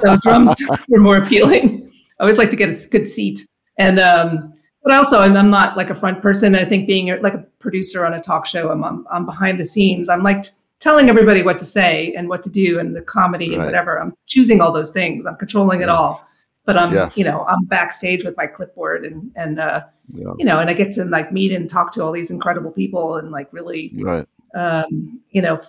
so 0.00 0.16
drums 0.22 0.54
were 0.88 1.00
more 1.00 1.18
appealing. 1.18 1.90
I 2.18 2.24
always 2.24 2.38
like 2.38 2.50
to 2.50 2.56
get 2.56 2.70
a 2.70 2.88
good 2.88 3.08
seat, 3.08 3.46
and 3.78 3.98
um, 3.98 4.54
but 4.82 4.92
also, 4.92 5.22
and 5.22 5.36
I'm 5.36 5.50
not 5.50 5.76
like 5.76 5.90
a 5.90 5.94
front 5.94 6.22
person. 6.22 6.54
I 6.54 6.64
think 6.64 6.86
being 6.86 7.08
like 7.20 7.34
a 7.34 7.44
producer 7.58 8.06
on 8.06 8.14
a 8.14 8.22
talk 8.22 8.46
show, 8.46 8.70
I'm, 8.70 8.82
I'm, 8.84 9.06
I'm 9.10 9.26
behind 9.26 9.58
the 9.58 9.64
scenes. 9.64 10.08
I'm 10.08 10.22
like 10.22 10.46
telling 10.80 11.08
everybody 11.08 11.42
what 11.42 11.58
to 11.58 11.64
say 11.64 12.14
and 12.16 12.28
what 12.28 12.42
to 12.44 12.50
do 12.50 12.78
and 12.78 12.94
the 12.94 13.02
comedy 13.02 13.54
and 13.54 13.64
whatever. 13.64 14.00
I'm 14.00 14.14
choosing 14.26 14.60
all 14.60 14.72
those 14.72 14.90
things. 14.90 15.26
I'm 15.26 15.36
controlling 15.36 15.80
yeah. 15.80 15.86
it 15.86 15.88
all. 15.90 16.24
But 16.64 16.76
I'm, 16.76 16.92
yeah. 16.92 17.10
you 17.14 17.24
know, 17.24 17.44
I'm 17.46 17.64
backstage 17.64 18.24
with 18.24 18.36
my 18.36 18.46
clipboard 18.46 19.06
and 19.06 19.32
and 19.36 19.58
uh, 19.58 19.84
yeah. 20.08 20.32
you 20.38 20.44
know, 20.44 20.58
and 20.58 20.68
I 20.68 20.74
get 20.74 20.92
to 20.92 21.04
like 21.04 21.32
meet 21.32 21.52
and 21.52 21.68
talk 21.68 21.92
to 21.92 22.02
all 22.02 22.12
these 22.12 22.30
incredible 22.30 22.70
people 22.70 23.16
and 23.16 23.30
like 23.30 23.50
really, 23.52 23.92
right. 23.98 24.26
um, 24.54 25.20
you 25.30 25.40
know, 25.40 25.60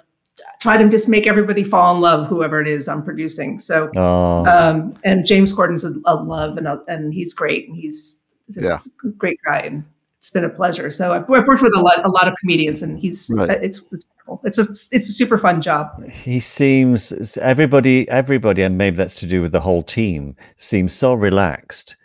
try 0.62 0.78
to 0.78 0.88
just 0.89 1.08
make 1.08 1.28
everybody 1.28 1.63
fall 1.63 1.95
in 1.95 2.02
love, 2.02 2.28
whoever 2.28 2.62
it 2.62 2.67
is 2.67 2.88
I'm 2.88 3.04
producing. 3.04 3.60
So, 3.60 3.89
oh. 3.95 4.45
um, 4.45 4.97
and 5.04 5.25
James 5.25 5.54
Corden's 5.54 5.84
a, 5.84 5.93
a 6.06 6.15
love 6.15 6.58
and 6.58 6.67
a, 6.67 6.82
and 6.88 7.13
he's 7.13 7.34
great 7.34 7.67
and 7.67 7.78
he's 7.78 8.17
yeah. 8.49 8.80
a 9.04 9.08
great 9.10 9.39
guy 9.45 9.60
and 9.60 9.84
it's 10.19 10.30
been 10.30 10.43
a 10.43 10.49
pleasure. 10.49 10.91
So 10.91 11.13
I've, 11.13 11.23
I've 11.23 11.47
worked 11.47 11.63
with 11.63 11.73
a 11.75 11.80
lot 11.80 12.06
a 12.06 12.10
lot 12.10 12.28
of 12.28 12.36
comedians, 12.39 12.82
and 12.82 12.99
he's 12.99 13.30
right. 13.32 13.49
it's 13.63 13.82
it's 13.91 14.06
it's 14.43 14.58
a 14.58 14.67
it's 14.91 15.10
a 15.10 15.13
super 15.13 15.38
fun 15.38 15.62
job. 15.62 16.04
He 16.08 16.39
seems 16.39 17.38
everybody 17.38 18.08
everybody, 18.10 18.62
and 18.62 18.78
maybe 18.78 18.97
that's 18.97 19.15
to 19.15 19.25
do 19.25 19.41
with 19.41 19.52
the 19.52 19.60
whole 19.60 19.82
team. 19.82 20.36
Seems 20.58 20.93
so 20.93 21.13
relaxed. 21.13 21.95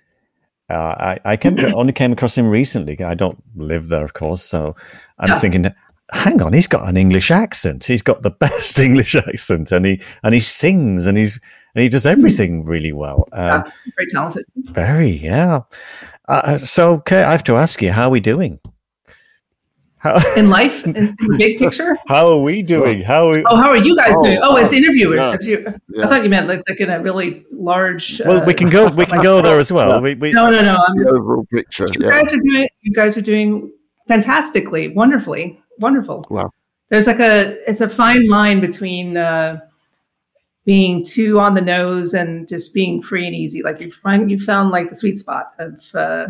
Uh, 0.71 0.95
I 0.99 1.19
I 1.25 1.37
came, 1.37 1.59
only 1.75 1.93
came 1.93 2.13
across 2.13 2.39
him 2.39 2.49
recently. 2.49 3.03
I 3.03 3.15
don't 3.15 3.43
live 3.57 3.89
there, 3.89 4.05
of 4.05 4.15
course, 4.15 4.43
so 4.43 4.77
I'm 5.19 5.39
thinking. 5.41 5.67
Hang 6.15 6.41
on, 6.41 6.53
he's 6.53 6.69
got 6.69 6.89
an 6.89 6.97
English 6.97 7.31
accent. 7.31 7.85
He's 7.85 8.03
got 8.03 8.23
the 8.23 8.31
best 8.47 8.79
English 8.79 9.15
accent, 9.15 9.73
and 9.73 9.85
he 9.85 10.01
and 10.23 10.35
he 10.35 10.41
sings, 10.41 11.07
and 11.07 11.19
he's 11.19 11.41
and 11.75 11.83
he 11.83 11.89
does 11.89 12.07
everything 12.07 12.65
really 12.65 12.93
well. 12.93 13.29
Um, 13.33 13.47
yeah, 13.47 13.71
very 13.97 14.09
talented. 14.11 14.45
Very, 14.57 15.11
yeah. 15.11 15.63
Uh, 16.29 16.57
so, 16.57 16.95
okay, 16.95 17.23
I 17.23 17.33
have 17.33 17.45
to 17.45 17.57
ask 17.57 17.83
you, 17.83 17.91
how 17.91 18.05
are 18.05 18.11
we 18.11 18.21
doing? 18.21 18.61
How, 19.99 20.21
in 20.37 20.51
life, 20.51 20.85
in, 20.87 20.97
in, 20.97 21.07
the 21.07 21.37
big 21.39 21.59
picture. 21.59 21.97
How 22.09 22.29
are 22.29 22.43
we 22.43 22.61
doing? 22.63 23.01
How 23.01 23.27
are 23.27 23.33
we, 23.33 23.45
Oh, 23.47 23.57
how 23.57 23.71
are 23.71 23.77
you 23.79 23.97
guys 23.97 24.13
oh, 24.15 24.25
doing? 24.25 24.39
Oh, 24.43 24.57
as 24.57 24.71
interviewers. 24.71 25.19
Yeah, 25.19 25.37
you, 25.41 25.75
yeah. 25.89 26.05
I 26.05 26.09
thought 26.09 26.23
you 26.23 26.29
meant 26.29 26.47
like, 26.47 26.63
like 26.69 26.79
in 26.79 26.91
a 26.91 27.01
really 27.01 27.43
large. 27.51 28.21
Well, 28.23 28.43
uh, 28.43 28.45
we 28.45 28.53
can 28.53 28.69
go. 28.69 28.91
We 28.91 29.07
can 29.07 29.23
go 29.23 29.41
there 29.41 29.59
as 29.59 29.73
well. 29.73 30.03
We, 30.03 30.15
we, 30.15 30.31
no, 30.33 30.51
no, 30.51 30.61
no. 30.61 30.77
I'm, 30.77 30.97
the 30.99 31.09
overall 31.09 31.47
picture. 31.51 31.87
You 31.91 32.01
guys 32.01 32.31
are 32.35 32.39
doing. 32.39 32.69
You 32.83 32.93
guys 32.93 33.17
are 33.17 33.23
doing 33.23 33.73
fantastically, 34.07 34.89
wonderfully, 34.89 35.59
wonderful. 35.79 36.25
Wow. 36.31 36.51
There's 36.91 37.07
like 37.07 37.21
a. 37.21 37.59
It's 37.69 37.81
a 37.81 37.89
fine 37.89 38.29
line 38.29 38.61
between. 38.61 39.17
Uh, 39.17 39.61
being 40.65 41.05
too 41.05 41.39
on 41.39 41.55
the 41.55 41.61
nose 41.61 42.15
and 42.15 42.49
just 42.49 42.73
being 42.73 43.03
free 43.03 43.27
and 43.27 43.35
easy. 43.35 43.63
Like 43.63 43.81
you 43.81 43.93
find 44.03 44.31
you 44.31 44.39
found 44.41 44.71
like 44.71 44.89
the 44.89 44.97
sweet 44.97 45.19
spot 45.19 45.53
of 45.59 45.75
uh, 45.95 46.27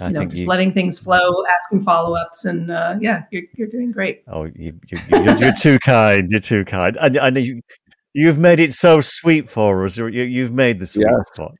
you 0.00 0.10
know 0.10 0.24
just 0.24 0.42
you, 0.42 0.46
letting 0.48 0.72
things 0.72 0.98
flow, 0.98 1.44
asking 1.54 1.84
follow 1.84 2.16
ups, 2.16 2.44
and 2.44 2.70
uh, 2.70 2.96
yeah, 3.00 3.22
you're 3.30 3.42
you're 3.56 3.68
doing 3.68 3.92
great. 3.92 4.22
Oh, 4.28 4.44
you, 4.44 4.78
you, 4.90 4.98
are 5.10 5.52
too 5.52 5.78
kind. 5.80 6.28
You're 6.30 6.40
too 6.40 6.64
kind. 6.64 6.96
And 7.00 7.18
I 7.18 7.30
know 7.30 7.40
you. 7.40 7.60
You've 8.16 8.38
made 8.38 8.60
it 8.60 8.72
so 8.72 9.00
sweet 9.00 9.50
for 9.50 9.84
us. 9.84 9.98
You, 9.98 10.44
have 10.44 10.54
made 10.54 10.78
the 10.78 10.86
sweet 10.86 11.06
yes. 11.10 11.26
spot. 11.32 11.52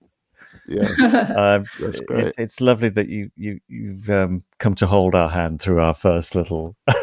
Yeah, 0.66 0.88
um, 1.37 1.66
that's 1.81 2.00
great. 2.00 2.27
It, 2.29 2.35
it's 2.38 2.61
lovely 2.61 2.88
that 2.90 3.09
you 3.09 3.31
you 3.37 3.61
you've 3.68 4.09
um, 4.11 4.42
come 4.59 4.74
to 4.77 4.87
hold 4.87 5.14
our 5.14 5.29
hand 5.29 5.61
through 5.61 5.81
our 5.81 5.94
first 5.94 6.35
little. 6.35 6.77
oh, 6.88 6.94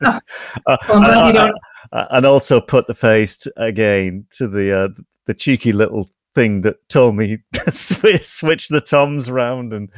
well, 0.02 0.20
I'm 0.88 1.02
glad 1.02 1.34
you 1.34 1.54
uh, 1.92 2.06
and 2.10 2.26
also 2.26 2.60
put 2.60 2.86
the 2.86 2.94
face 2.94 3.46
again 3.56 4.26
to 4.36 4.48
the 4.48 4.76
uh, 4.76 4.88
the 5.26 5.34
cheeky 5.34 5.72
little 5.72 6.08
thing 6.34 6.62
that 6.62 6.76
told 6.88 7.16
me 7.16 7.38
to 7.52 7.72
switch 7.72 8.68
the 8.68 8.80
toms 8.80 9.30
round 9.30 9.72
and 9.72 9.90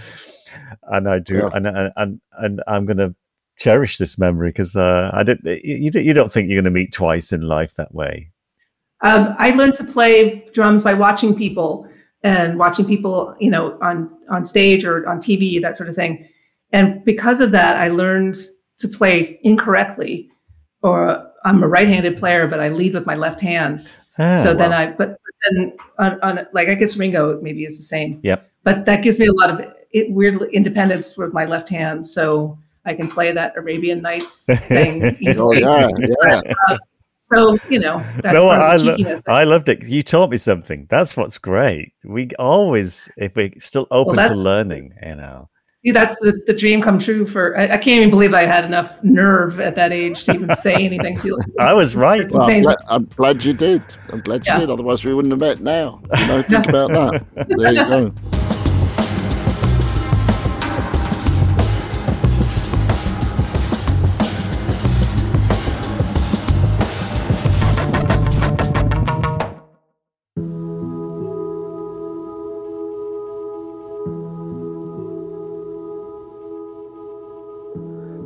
and 0.85 1.09
I 1.09 1.19
do 1.19 1.37
yeah. 1.37 1.51
and, 1.53 1.93
and 1.97 2.21
and 2.39 2.63
I'm 2.67 2.87
gonna 2.87 3.15
cherish 3.59 3.99
this 3.99 4.19
memory 4.19 4.51
because 4.51 4.75
uh, 4.77 5.11
I 5.13 5.23
didn't 5.23 5.65
you, 5.65 5.91
you 5.95 6.13
don't 6.13 6.33
think 6.33 6.49
you're 6.49 6.61
gonna 6.61 6.71
meet 6.71 6.93
twice 6.93 7.33
in 7.33 7.43
life 7.43 7.75
that 7.75 7.95
way. 7.95 8.31
Um, 9.03 9.35
I 9.39 9.51
learned 9.53 9.75
to 9.77 9.85
play 9.85 10.47
drums 10.53 10.83
by 10.83 10.93
watching 10.93 11.35
people 11.35 11.89
and 12.23 12.59
watching 12.59 12.87
people, 12.87 13.35
you 13.41 13.51
know, 13.51 13.79
on 13.81 14.11
on 14.29 14.45
stage 14.45 14.85
or 14.85 15.09
on 15.09 15.21
TV, 15.21 15.61
that 15.61 15.77
sort 15.77 15.89
of 15.89 15.95
thing. 15.95 16.29
And 16.73 17.05
because 17.05 17.41
of 17.41 17.51
that, 17.53 17.77
I 17.77 17.89
learned 17.89 18.37
to 18.79 18.89
play 18.89 19.41
incorrectly 19.43 20.31
or 20.83 21.31
I'm 21.45 21.63
a 21.63 21.69
right-handed 21.69 22.19
player, 22.19 22.47
but 22.47 22.61
I 22.61 22.69
lead 22.69 22.95
with 22.95 23.07
my 23.07 23.15
left 23.15 23.41
hand. 23.41 23.87
Ah, 24.19 24.43
so 24.43 24.55
then 24.55 24.73
I, 24.73 24.87
but, 24.93 25.11
but 25.11 25.35
then 25.51 25.77
on, 25.99 26.21
on, 26.23 26.47
like 26.53 26.69
I 26.69 26.75
guess 26.75 26.97
Ringo 26.97 27.41
maybe 27.41 27.65
is 27.65 27.77
the 27.77 27.83
same. 27.83 28.21
Yep. 28.23 28.51
But 28.63 28.85
that 28.85 29.03
gives 29.03 29.19
me 29.19 29.27
a 29.27 29.33
lot 29.33 29.51
of 29.51 29.61
it, 29.93 30.11
weird 30.13 30.43
independence 30.53 31.17
with 31.17 31.33
my 31.33 31.47
left 31.47 31.69
hand, 31.69 32.07
so 32.07 32.59
I 32.85 32.95
can 32.95 33.11
play 33.11 33.33
that 33.33 33.57
Arabian 33.57 34.03
Nights 34.03 34.45
thing 34.45 35.17
easily. 35.21 35.65
oh, 35.65 35.91
yeah, 35.99 36.09
yeah. 36.23 36.41
Uh, 36.69 36.77
so 37.33 37.57
you 37.69 37.79
know, 37.79 38.05
no, 38.25 38.49
I, 38.49 38.77
lo- 38.77 38.97
I 39.27 39.45
loved 39.45 39.69
it. 39.69 39.87
You 39.87 40.03
taught 40.03 40.31
me 40.31 40.37
something. 40.37 40.87
That's 40.91 41.17
what's 41.17 41.39
great. 41.39 41.93
We 42.05 42.31
always, 42.39 43.11
if 43.17 43.37
we're 43.37 43.53
still 43.59 43.87
open 43.91 44.17
well, 44.17 44.29
to 44.29 44.35
learning, 44.35 44.93
you 45.03 45.17
know. 45.17 45.49
See, 45.85 45.93
that's 45.93 46.17
the, 46.19 46.39
the 46.47 46.53
dream 46.53 46.83
come 46.83 46.99
true 46.99 47.27
for. 47.27 47.59
I, 47.59 47.65
I, 47.65 47.79
can't 47.79 48.01
even 48.01 48.11
believe 48.11 48.35
I 48.35 48.45
had 48.45 48.67
enough 48.67 48.93
nerve 49.03 49.61
at 49.61 49.75
that 49.77 49.93
age 49.93 50.25
to 50.25 50.35
even 50.35 50.55
say 50.57 50.75
anything 50.75 51.17
to 51.21 51.29
you. 51.29 51.41
I 51.59 51.73
was 51.73 51.97
right. 51.97 52.31
Well, 52.31 52.51
I'm, 52.51 52.63
glad, 52.63 52.77
I'm, 52.89 53.05
glad, 53.07 53.45
you 53.45 53.55
did. 53.55 53.83
I'm 54.11 54.21
glad 54.21 54.47
you 54.47 54.53
yeah. 54.53 54.61
did. 54.61 54.71
Otherwise, 54.71 55.07
we 55.07 55.15
wouldn't 55.15 55.33
have 55.33 55.41
met 55.41 55.61
now. 55.61 56.03
You 56.19 56.27
know, 56.27 56.43
think 56.43 56.67
about 56.69 56.91
that. 56.93 57.49
There 57.49 57.73
you 57.73 57.87
go. 57.87 58.60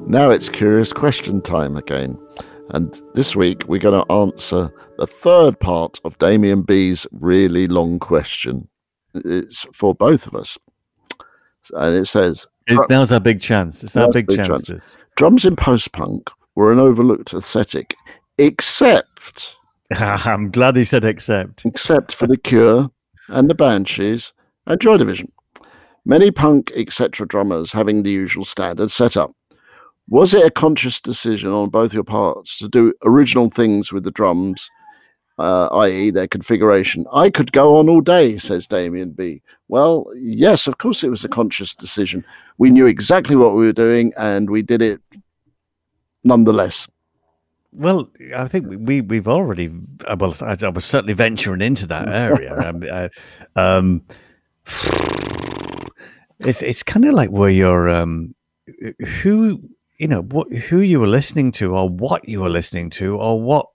Now 0.06 0.28
it's 0.30 0.50
curious 0.50 0.92
question 0.92 1.40
time 1.40 1.76
again. 1.76 2.18
And 2.70 3.00
this 3.14 3.34
week 3.34 3.64
we're 3.66 3.80
going 3.80 4.04
to 4.04 4.12
answer 4.12 4.70
the 4.98 5.06
third 5.06 5.58
part 5.58 5.98
of 6.04 6.18
Damien 6.18 6.62
B's 6.62 7.06
really 7.10 7.66
long 7.66 7.98
question. 7.98 8.68
It's 9.14 9.66
for 9.72 9.94
both 9.94 10.26
of 10.26 10.34
us. 10.34 10.58
And 11.72 11.96
it 11.96 12.04
says 12.04 12.46
Now's 12.90 13.12
our 13.12 13.20
big 13.20 13.40
chance. 13.40 13.82
It's 13.82 13.96
our 13.96 14.10
big, 14.10 14.26
big 14.26 14.44
chance. 14.44 14.64
chance. 14.64 14.98
Drums 15.16 15.46
in 15.46 15.56
post 15.56 15.92
punk 15.92 16.30
were 16.54 16.70
an 16.70 16.80
overlooked 16.80 17.32
aesthetic, 17.32 17.94
except. 18.38 19.56
I'm 19.94 20.50
glad 20.50 20.76
he 20.76 20.84
said 20.84 21.04
except. 21.04 21.64
Except 21.64 22.14
for 22.14 22.26
The 22.26 22.36
Cure 22.36 22.90
and 23.28 23.48
the 23.48 23.54
Banshees 23.54 24.32
and 24.66 24.80
Joy 24.80 24.98
Division. 24.98 25.32
Many 26.06 26.30
punk, 26.30 26.70
etc. 26.76 27.26
drummers 27.26 27.72
having 27.72 28.02
the 28.02 28.10
usual 28.10 28.44
standard 28.44 28.90
setup 28.90 29.30
was 30.08 30.34
it 30.34 30.44
a 30.44 30.50
conscious 30.50 31.00
decision 31.00 31.50
on 31.50 31.70
both 31.70 31.94
your 31.94 32.04
parts 32.04 32.58
to 32.58 32.68
do 32.68 32.92
original 33.04 33.48
things 33.48 33.92
with 33.92 34.04
the 34.04 34.10
drums, 34.10 34.70
uh, 35.38 35.66
i.e., 35.68 36.10
their 36.10 36.28
configuration? 36.28 37.06
I 37.12 37.30
could 37.30 37.52
go 37.52 37.76
on 37.76 37.88
all 37.88 38.00
day, 38.00 38.36
says 38.38 38.66
Damien 38.66 39.10
B. 39.10 39.42
Well, 39.68 40.06
yes, 40.16 40.66
of 40.66 40.78
course 40.78 41.02
it 41.02 41.10
was 41.10 41.24
a 41.24 41.28
conscious 41.28 41.74
decision. 41.74 42.24
We 42.58 42.70
knew 42.70 42.86
exactly 42.86 43.36
what 43.36 43.54
we 43.54 43.66
were 43.66 43.72
doing 43.72 44.12
and 44.18 44.50
we 44.50 44.62
did 44.62 44.82
it 44.82 45.00
nonetheless. 46.22 46.88
Well, 47.72 48.08
I 48.36 48.46
think 48.46 48.66
we 48.68 49.00
we've 49.00 49.26
already. 49.26 49.68
Uh, 50.06 50.16
well, 50.18 50.32
I, 50.40 50.56
I 50.62 50.68
was 50.68 50.84
certainly 50.84 51.12
venturing 51.14 51.60
into 51.60 51.88
that 51.88 52.08
area. 52.14 52.54
I, 52.56 53.10
um, 53.60 54.02
it's 56.38 56.62
it's 56.62 56.84
kind 56.84 57.04
of 57.04 57.14
like 57.14 57.30
where 57.30 57.50
you're. 57.50 57.90
Um, 57.90 58.34
who 59.22 59.60
you 59.96 60.08
know 60.08 60.22
what 60.22 60.52
who 60.52 60.80
you 60.80 61.00
were 61.00 61.06
listening 61.06 61.52
to 61.52 61.74
or 61.76 61.88
what 61.88 62.28
you 62.28 62.40
were 62.40 62.50
listening 62.50 62.90
to 62.90 63.16
or 63.16 63.40
what 63.40 63.68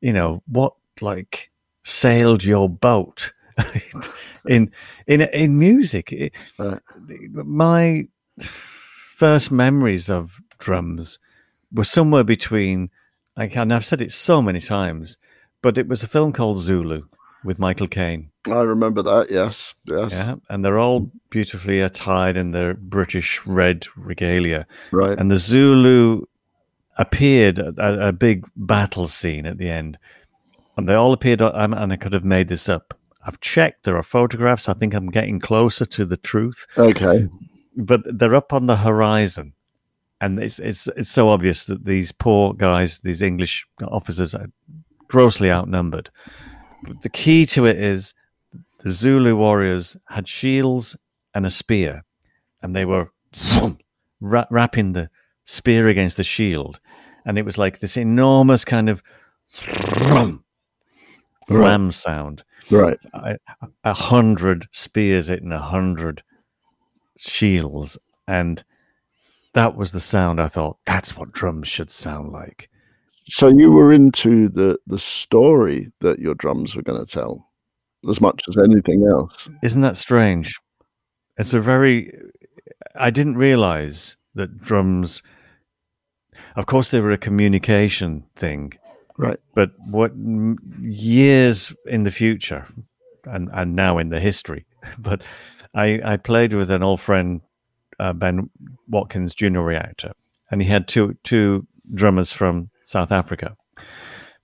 you 0.00 0.12
know 0.12 0.42
what 0.46 0.74
like 1.00 1.50
sailed 1.82 2.44
your 2.44 2.68
boat 2.68 3.32
in 4.48 4.70
in 5.06 5.22
in 5.22 5.58
music 5.58 6.32
right. 6.58 6.80
my 7.32 8.06
first 8.40 9.52
memories 9.52 10.10
of 10.10 10.40
drums 10.58 11.18
were 11.72 11.84
somewhere 11.84 12.24
between 12.24 12.90
like 13.36 13.56
and 13.56 13.72
I've 13.72 13.84
said 13.84 14.02
it 14.02 14.12
so 14.12 14.42
many 14.42 14.60
times 14.60 15.18
but 15.62 15.78
it 15.78 15.86
was 15.86 16.02
a 16.02 16.08
film 16.08 16.32
called 16.32 16.58
Zulu 16.58 17.04
with 17.44 17.58
Michael 17.58 17.86
Caine. 17.86 18.31
I 18.46 18.62
remember 18.62 19.02
that. 19.02 19.30
Yes, 19.30 19.74
yes. 19.84 20.12
Yeah, 20.12 20.36
and 20.48 20.64
they're 20.64 20.78
all 20.78 21.10
beautifully 21.30 21.80
attired 21.80 22.36
in 22.36 22.50
their 22.50 22.74
British 22.74 23.46
red 23.46 23.86
regalia. 23.96 24.66
Right. 24.90 25.18
And 25.18 25.30
the 25.30 25.36
Zulu 25.36 26.22
appeared 26.98 27.58
at 27.58 27.78
a 27.78 28.12
big 28.12 28.46
battle 28.56 29.06
scene 29.06 29.46
at 29.46 29.58
the 29.58 29.70
end, 29.70 29.98
and 30.76 30.88
they 30.88 30.94
all 30.94 31.12
appeared. 31.12 31.40
Uh, 31.40 31.52
and 31.54 31.92
I 31.92 31.96
could 31.96 32.12
have 32.12 32.24
made 32.24 32.48
this 32.48 32.68
up. 32.68 32.94
I've 33.24 33.40
checked. 33.40 33.84
There 33.84 33.96
are 33.96 34.02
photographs. 34.02 34.68
I 34.68 34.74
think 34.74 34.94
I'm 34.94 35.10
getting 35.10 35.38
closer 35.38 35.84
to 35.84 36.04
the 36.04 36.16
truth. 36.16 36.66
Okay. 36.76 37.28
But 37.76 38.02
they're 38.04 38.34
up 38.34 38.52
on 38.52 38.66
the 38.66 38.76
horizon, 38.76 39.54
and 40.20 40.40
it's 40.40 40.58
it's 40.58 40.88
it's 40.88 41.10
so 41.10 41.28
obvious 41.28 41.66
that 41.66 41.84
these 41.84 42.12
poor 42.12 42.54
guys, 42.54 42.98
these 42.98 43.22
English 43.22 43.66
officers, 43.80 44.34
are 44.34 44.50
grossly 45.08 45.50
outnumbered 45.50 46.10
the 47.02 47.08
key 47.08 47.46
to 47.46 47.66
it 47.66 47.78
is 47.78 48.14
the 48.82 48.90
Zulu 48.90 49.36
warriors 49.36 49.96
had 50.08 50.28
shields 50.28 50.96
and 51.34 51.46
a 51.46 51.50
spear, 51.50 52.04
and 52.62 52.74
they 52.74 52.84
were 52.84 53.10
ra- 54.20 54.46
wrapping 54.50 54.92
the 54.92 55.08
spear 55.44 55.88
against 55.88 56.16
the 56.16 56.24
shield, 56.24 56.80
and 57.24 57.38
it 57.38 57.44
was 57.44 57.58
like 57.58 57.78
this 57.78 57.96
enormous 57.96 58.64
kind 58.64 58.88
of 58.88 59.02
ram 61.48 61.92
sound. 61.92 62.44
Right, 62.70 62.98
a, 63.12 63.38
a 63.84 63.92
hundred 63.92 64.68
spears 64.72 65.28
hitting 65.28 65.52
a 65.52 65.58
hundred 65.58 66.22
shields, 67.16 67.98
and 68.26 68.62
that 69.54 69.76
was 69.76 69.92
the 69.92 70.00
sound 70.00 70.40
I 70.40 70.46
thought 70.46 70.78
that's 70.86 71.16
what 71.16 71.32
drums 71.32 71.68
should 71.68 71.90
sound 71.90 72.32
like. 72.32 72.68
So 73.26 73.48
you 73.48 73.70
were 73.70 73.92
into 73.92 74.48
the 74.48 74.78
the 74.86 74.98
story 74.98 75.92
that 76.00 76.18
your 76.18 76.34
drums 76.34 76.74
were 76.74 76.82
going 76.82 77.04
to 77.04 77.12
tell 77.12 77.48
as 78.08 78.20
much 78.20 78.42
as 78.48 78.56
anything 78.56 79.06
else. 79.06 79.48
Isn't 79.62 79.82
that 79.82 79.96
strange? 79.96 80.58
It's 81.38 81.54
a 81.54 81.60
very 81.60 82.12
I 82.94 83.10
didn't 83.10 83.36
realize 83.36 84.16
that 84.34 84.58
drums 84.58 85.22
of 86.56 86.66
course 86.66 86.90
they 86.90 87.00
were 87.00 87.12
a 87.12 87.18
communication 87.18 88.24
thing. 88.36 88.72
Right. 89.18 89.38
But 89.54 89.72
what 89.86 90.12
years 90.80 91.74
in 91.86 92.02
the 92.04 92.10
future 92.10 92.66
and 93.24 93.48
and 93.52 93.76
now 93.76 93.98
in 93.98 94.08
the 94.08 94.20
history, 94.20 94.66
but 94.98 95.24
I 95.74 96.00
I 96.04 96.16
played 96.16 96.54
with 96.54 96.70
an 96.70 96.82
old 96.82 97.00
friend 97.00 97.40
uh, 97.98 98.12
Ben 98.12 98.50
Watkins 98.88 99.34
Juno 99.34 99.62
Reactor 99.62 100.12
and 100.50 100.62
he 100.62 100.68
had 100.68 100.86
two 100.86 101.16
two 101.24 101.66
drummers 101.94 102.32
from 102.32 102.70
South 102.84 103.10
Africa. 103.10 103.56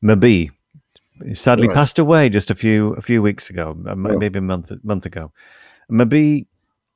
Mabi, 0.03 0.51
he 1.24 1.35
sadly 1.35 1.68
right. 1.68 1.74
passed 1.74 1.98
away 1.98 2.28
just 2.28 2.50
a 2.50 2.54
few 2.54 2.92
a 2.94 3.00
few 3.00 3.22
weeks 3.22 3.50
ago, 3.50 3.74
maybe 3.74 4.38
a 4.38 4.42
month 4.42 4.72
month 4.83 5.07
ago. 5.07 5.33
Mabi 5.90 6.46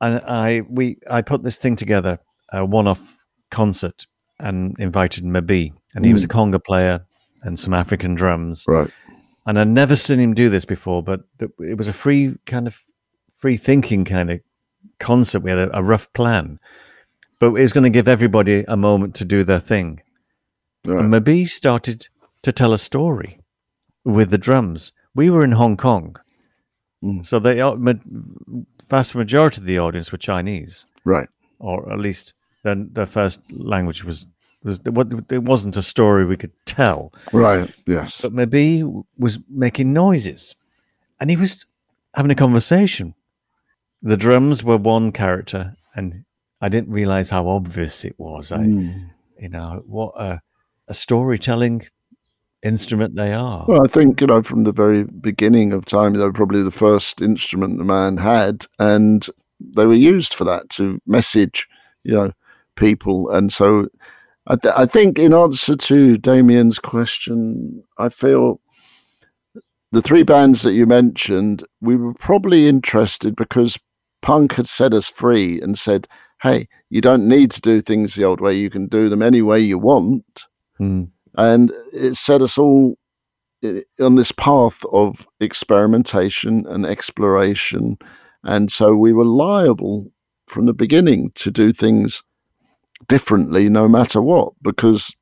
and 0.01 0.21
I 0.25 0.61
we 0.69 0.97
I 1.09 1.21
put 1.21 1.43
this 1.43 1.57
thing 1.57 1.75
together, 1.75 2.17
a 2.51 2.65
one 2.65 2.87
off 2.87 3.17
concert, 3.51 4.05
and 4.39 4.75
invited 4.79 5.23
Mabi, 5.23 5.73
and 5.95 6.05
he 6.05 6.11
mm. 6.11 6.13
was 6.13 6.23
a 6.23 6.27
mm. 6.27 6.51
conga 6.51 6.63
player 6.63 7.05
and 7.41 7.59
some 7.59 7.73
African 7.73 8.15
drums. 8.15 8.65
Right. 8.67 8.89
And 9.45 9.59
I'd 9.59 9.67
never 9.67 9.95
seen 9.95 10.19
him 10.19 10.33
do 10.33 10.49
this 10.49 10.65
before, 10.65 11.03
but 11.03 11.21
it 11.39 11.77
was 11.77 11.87
a 11.87 11.93
free 11.93 12.35
kind 12.45 12.67
of 12.67 12.81
free 13.37 13.57
thinking 13.57 14.05
kind 14.05 14.31
of 14.31 14.39
concert. 14.99 15.43
We 15.43 15.49
had 15.49 15.59
a, 15.59 15.77
a 15.77 15.83
rough 15.83 16.11
plan, 16.13 16.59
but 17.39 17.47
it 17.47 17.61
was 17.61 17.73
going 17.73 17.83
to 17.83 17.89
give 17.89 18.07
everybody 18.07 18.63
a 18.67 18.77
moment 18.77 19.15
to 19.15 19.25
do 19.25 19.43
their 19.43 19.59
thing. 19.59 20.01
Right. 20.85 21.03
And 21.03 21.13
Mabi 21.13 21.47
started 21.47 22.07
to 22.43 22.51
tell 22.51 22.73
a 22.73 22.77
story 22.77 23.39
with 24.03 24.29
the 24.29 24.37
drums. 24.37 24.91
We 25.15 25.29
were 25.29 25.43
in 25.43 25.51
Hong 25.51 25.77
Kong, 25.77 26.15
mm. 27.03 27.25
so 27.25 27.39
the 27.39 27.99
vast 28.89 29.15
majority 29.15 29.61
of 29.61 29.65
the 29.65 29.79
audience 29.79 30.11
were 30.11 30.17
Chinese, 30.17 30.85
right? 31.05 31.29
Or 31.59 31.91
at 31.91 31.99
least 31.99 32.33
then 32.63 32.89
their 32.93 33.05
first 33.05 33.39
language 33.51 34.03
was 34.03 34.25
was 34.63 34.79
it 34.85 35.43
wasn't 35.43 35.77
a 35.77 35.83
story 35.83 36.25
we 36.25 36.37
could 36.37 36.53
tell, 36.65 37.13
right? 37.31 37.69
Yes, 37.85 38.21
but 38.21 38.33
Mabi 38.33 39.03
was 39.17 39.43
making 39.49 39.93
noises, 39.93 40.55
and 41.19 41.29
he 41.29 41.35
was 41.35 41.65
having 42.15 42.31
a 42.31 42.35
conversation. 42.35 43.13
The 44.01 44.17
drums 44.17 44.63
were 44.63 44.77
one 44.77 45.11
character, 45.11 45.75
and 45.95 46.25
I 46.61 46.69
didn't 46.69 46.91
realize 46.91 47.29
how 47.29 47.47
obvious 47.47 48.05
it 48.05 48.15
was. 48.17 48.51
I, 48.51 48.59
mm. 48.59 49.09
you 49.39 49.49
know, 49.49 49.83
what 49.85 50.13
a 50.15 50.41
a 50.87 50.93
storytelling 50.93 51.87
instrument 52.63 53.15
they 53.15 53.33
are. 53.33 53.65
Well, 53.67 53.83
I 53.83 53.87
think 53.87 54.21
you 54.21 54.27
know 54.27 54.41
from 54.41 54.63
the 54.63 54.71
very 54.71 55.03
beginning 55.03 55.73
of 55.73 55.85
time, 55.85 56.13
they 56.13 56.19
were 56.19 56.33
probably 56.33 56.63
the 56.63 56.71
first 56.71 57.21
instrument 57.21 57.77
the 57.77 57.83
man 57.83 58.17
had, 58.17 58.65
and 58.79 59.27
they 59.59 59.85
were 59.85 59.93
used 59.93 60.33
for 60.33 60.43
that 60.45 60.69
to 60.71 60.99
message, 61.05 61.67
you 62.03 62.13
know, 62.13 62.31
people. 62.75 63.29
And 63.29 63.51
so, 63.51 63.87
I, 64.47 64.55
th- 64.55 64.73
I 64.77 64.85
think 64.85 65.19
in 65.19 65.33
answer 65.33 65.75
to 65.75 66.17
Damien's 66.17 66.79
question, 66.79 67.83
I 67.97 68.09
feel 68.09 68.59
the 69.91 70.01
three 70.01 70.23
bands 70.23 70.63
that 70.63 70.73
you 70.73 70.85
mentioned, 70.85 71.63
we 71.81 71.95
were 71.95 72.15
probably 72.15 72.67
interested 72.67 73.35
because 73.35 73.79
punk 74.21 74.53
had 74.53 74.67
set 74.67 74.93
us 74.93 75.09
free 75.09 75.61
and 75.61 75.77
said, 75.77 76.07
"Hey, 76.41 76.67
you 76.89 77.01
don't 77.01 77.27
need 77.27 77.51
to 77.51 77.61
do 77.61 77.81
things 77.81 78.15
the 78.15 78.23
old 78.23 78.41
way; 78.41 78.53
you 78.53 78.69
can 78.69 78.87
do 78.87 79.09
them 79.09 79.21
any 79.21 79.41
way 79.41 79.59
you 79.59 79.77
want." 79.77 80.45
Mm. 80.79 81.09
And 81.35 81.71
it 81.93 82.15
set 82.15 82.41
us 82.41 82.57
all 82.57 82.97
on 83.99 84.15
this 84.15 84.31
path 84.31 84.83
of 84.91 85.27
experimentation 85.39 86.65
and 86.67 86.85
exploration. 86.85 87.97
And 88.43 88.71
so 88.71 88.95
we 88.95 89.13
were 89.13 89.25
liable 89.25 90.11
from 90.47 90.65
the 90.65 90.73
beginning 90.73 91.31
to 91.35 91.49
do 91.49 91.71
things 91.71 92.23
differently 93.07 93.69
no 93.69 93.87
matter 93.87 94.21
what, 94.21 94.53
because 94.61 95.15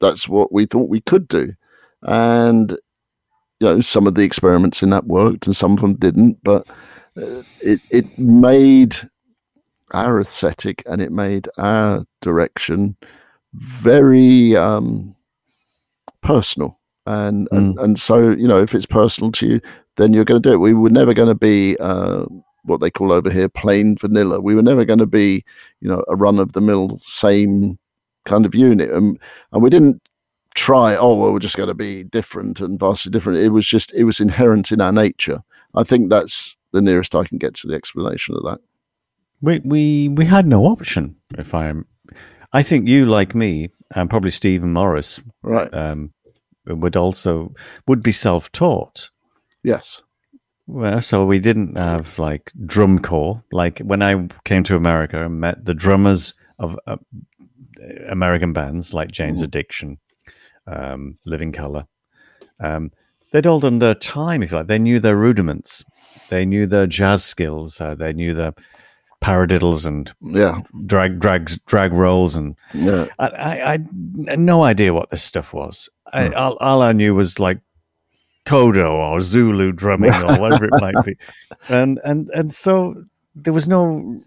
that's 0.00 0.28
what 0.28 0.52
we 0.52 0.66
thought 0.66 0.88
we 0.88 1.00
could 1.00 1.28
do. 1.28 1.52
And, 2.02 2.70
you 3.60 3.66
know, 3.66 3.80
some 3.80 4.06
of 4.06 4.14
the 4.14 4.24
experiments 4.24 4.82
in 4.82 4.90
that 4.90 5.06
worked 5.06 5.46
and 5.46 5.56
some 5.56 5.72
of 5.72 5.80
them 5.80 5.94
didn't, 5.94 6.42
but 6.42 6.68
uh, 7.16 7.42
it, 7.62 7.80
it 7.90 8.18
made 8.18 8.94
our 9.92 10.20
aesthetic 10.20 10.82
and 10.86 11.00
it 11.00 11.12
made 11.12 11.48
our 11.58 12.04
direction 12.20 12.96
very 13.54 14.56
um, 14.56 15.14
personal. 16.24 16.80
And, 17.06 17.48
mm. 17.50 17.56
and 17.56 17.78
and 17.78 18.00
so 18.00 18.30
you 18.30 18.48
know 18.48 18.60
if 18.60 18.74
it's 18.74 18.86
personal 18.86 19.30
to 19.32 19.46
you, 19.46 19.60
then 19.96 20.12
you're 20.12 20.24
going 20.24 20.42
to 20.42 20.48
do 20.48 20.54
it. 20.54 20.58
We 20.58 20.74
were 20.74 20.90
never 20.90 21.14
going 21.14 21.28
to 21.28 21.34
be 21.34 21.76
uh, 21.78 22.24
what 22.64 22.80
they 22.80 22.90
call 22.90 23.12
over 23.12 23.30
here 23.30 23.48
plain 23.48 23.96
vanilla. 23.96 24.40
We 24.40 24.54
were 24.54 24.62
never 24.62 24.84
going 24.84 24.98
to 24.98 25.06
be 25.06 25.44
you 25.80 25.88
know 25.88 26.02
a 26.08 26.16
run 26.16 26.38
of 26.38 26.52
the 26.52 26.60
mill 26.60 26.98
same 27.02 27.78
kind 28.24 28.46
of 28.46 28.54
unit, 28.54 28.90
and 28.90 29.20
and 29.52 29.62
we 29.62 29.70
didn't 29.70 30.00
try. 30.54 30.96
Oh, 30.96 31.14
well, 31.14 31.32
we're 31.32 31.38
just 31.38 31.58
going 31.58 31.68
to 31.68 31.74
be 31.74 32.04
different 32.04 32.58
and 32.60 32.80
vastly 32.80 33.12
different. 33.12 33.38
It 33.38 33.50
was 33.50 33.66
just 33.66 33.92
it 33.92 34.04
was 34.04 34.18
inherent 34.18 34.72
in 34.72 34.80
our 34.80 34.92
nature. 34.92 35.42
I 35.74 35.84
think 35.84 36.08
that's 36.08 36.56
the 36.72 36.80
nearest 36.80 37.14
I 37.14 37.24
can 37.24 37.38
get 37.38 37.54
to 37.56 37.68
the 37.68 37.74
explanation 37.74 38.34
of 38.34 38.42
that. 38.44 38.60
We 39.42 39.60
we 39.62 40.08
we 40.08 40.24
had 40.24 40.46
no 40.46 40.64
option. 40.64 41.16
If 41.36 41.52
I'm 41.52 41.86
I 42.54 42.62
think 42.62 42.86
you, 42.88 43.04
like 43.06 43.34
me, 43.34 43.68
and 43.94 44.10
probably 44.10 44.30
Stephen 44.30 44.72
Morris, 44.72 45.20
right, 45.42 45.72
um, 45.72 46.12
would 46.66 46.96
also 46.96 47.52
would 47.86 48.02
be 48.02 48.12
self-taught. 48.12 49.10
Yes. 49.62 50.02
Well, 50.66 51.00
so 51.00 51.26
we 51.26 51.40
didn't 51.40 51.76
have 51.76 52.18
like 52.18 52.50
drum 52.64 52.98
corps. 52.98 53.42
Like 53.52 53.80
when 53.80 54.02
I 54.02 54.28
came 54.44 54.62
to 54.64 54.76
America 54.76 55.24
and 55.24 55.40
met 55.40 55.64
the 55.64 55.74
drummers 55.74 56.34
of 56.58 56.78
uh, 56.86 56.96
American 58.08 58.52
bands 58.52 58.94
like 58.94 59.12
Jane's 59.12 59.40
mm. 59.40 59.44
Addiction, 59.44 59.98
um, 60.66 61.18
Living 61.26 61.52
Colour, 61.52 61.86
um, 62.60 62.92
they'd 63.32 63.46
all 63.46 63.60
done 63.60 63.78
their 63.78 63.94
time, 63.94 64.42
if 64.42 64.52
you 64.52 64.58
like. 64.58 64.68
They 64.68 64.78
knew 64.78 65.00
their 65.00 65.16
rudiments. 65.16 65.84
They 66.30 66.46
knew 66.46 66.66
their 66.66 66.86
jazz 66.86 67.24
skills. 67.24 67.80
Uh, 67.80 67.94
they 67.94 68.12
knew 68.14 68.32
the 68.32 68.54
paradiddles 69.24 69.86
and 69.86 70.12
yeah, 70.20 70.60
drag 70.84 71.18
drags 71.18 71.58
drag 71.60 71.94
rolls 71.94 72.36
and 72.36 72.54
yeah. 72.74 73.06
I, 73.18 73.28
I, 73.28 73.72
I 73.72 74.36
no 74.36 74.64
idea 74.64 74.92
what 74.92 75.08
this 75.08 75.22
stuff 75.22 75.54
was. 75.54 75.88
I, 76.12 76.26
hmm. 76.26 76.34
all, 76.36 76.56
all, 76.60 76.82
I 76.82 76.92
knew 76.92 77.14
was 77.14 77.38
like 77.38 77.58
Kodo 78.44 78.90
or 78.90 79.22
Zulu 79.22 79.72
drumming 79.72 80.12
or 80.12 80.36
whatever 80.38 80.66
it 80.66 80.78
might 80.78 81.02
be, 81.06 81.16
and 81.70 81.98
and 82.04 82.28
and 82.34 82.52
so 82.52 83.02
there 83.34 83.54
was 83.54 83.66
no. 83.66 84.20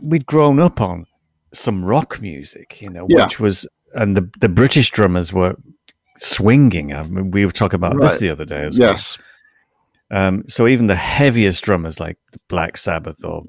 We'd 0.00 0.26
grown 0.26 0.58
up 0.58 0.80
on 0.80 1.06
some 1.52 1.84
rock 1.84 2.20
music, 2.20 2.82
you 2.82 2.90
know, 2.90 3.06
yeah. 3.08 3.22
which 3.22 3.38
was 3.38 3.68
and 3.94 4.16
the 4.16 4.28
the 4.40 4.48
British 4.48 4.90
drummers 4.90 5.32
were 5.32 5.54
swinging. 6.16 6.92
I 6.92 7.04
mean, 7.04 7.30
we 7.30 7.46
were 7.46 7.52
talking 7.52 7.76
about 7.76 7.94
right. 7.94 8.02
this 8.02 8.18
the 8.18 8.30
other 8.30 8.44
day 8.44 8.64
as 8.64 8.76
yes. 8.76 9.18
well. 9.18 9.26
Um, 10.12 10.44
so 10.46 10.68
even 10.68 10.86
the 10.86 10.94
heaviest 10.94 11.64
drummers 11.64 11.98
like 11.98 12.18
Black 12.48 12.76
Sabbath 12.76 13.24
or 13.24 13.42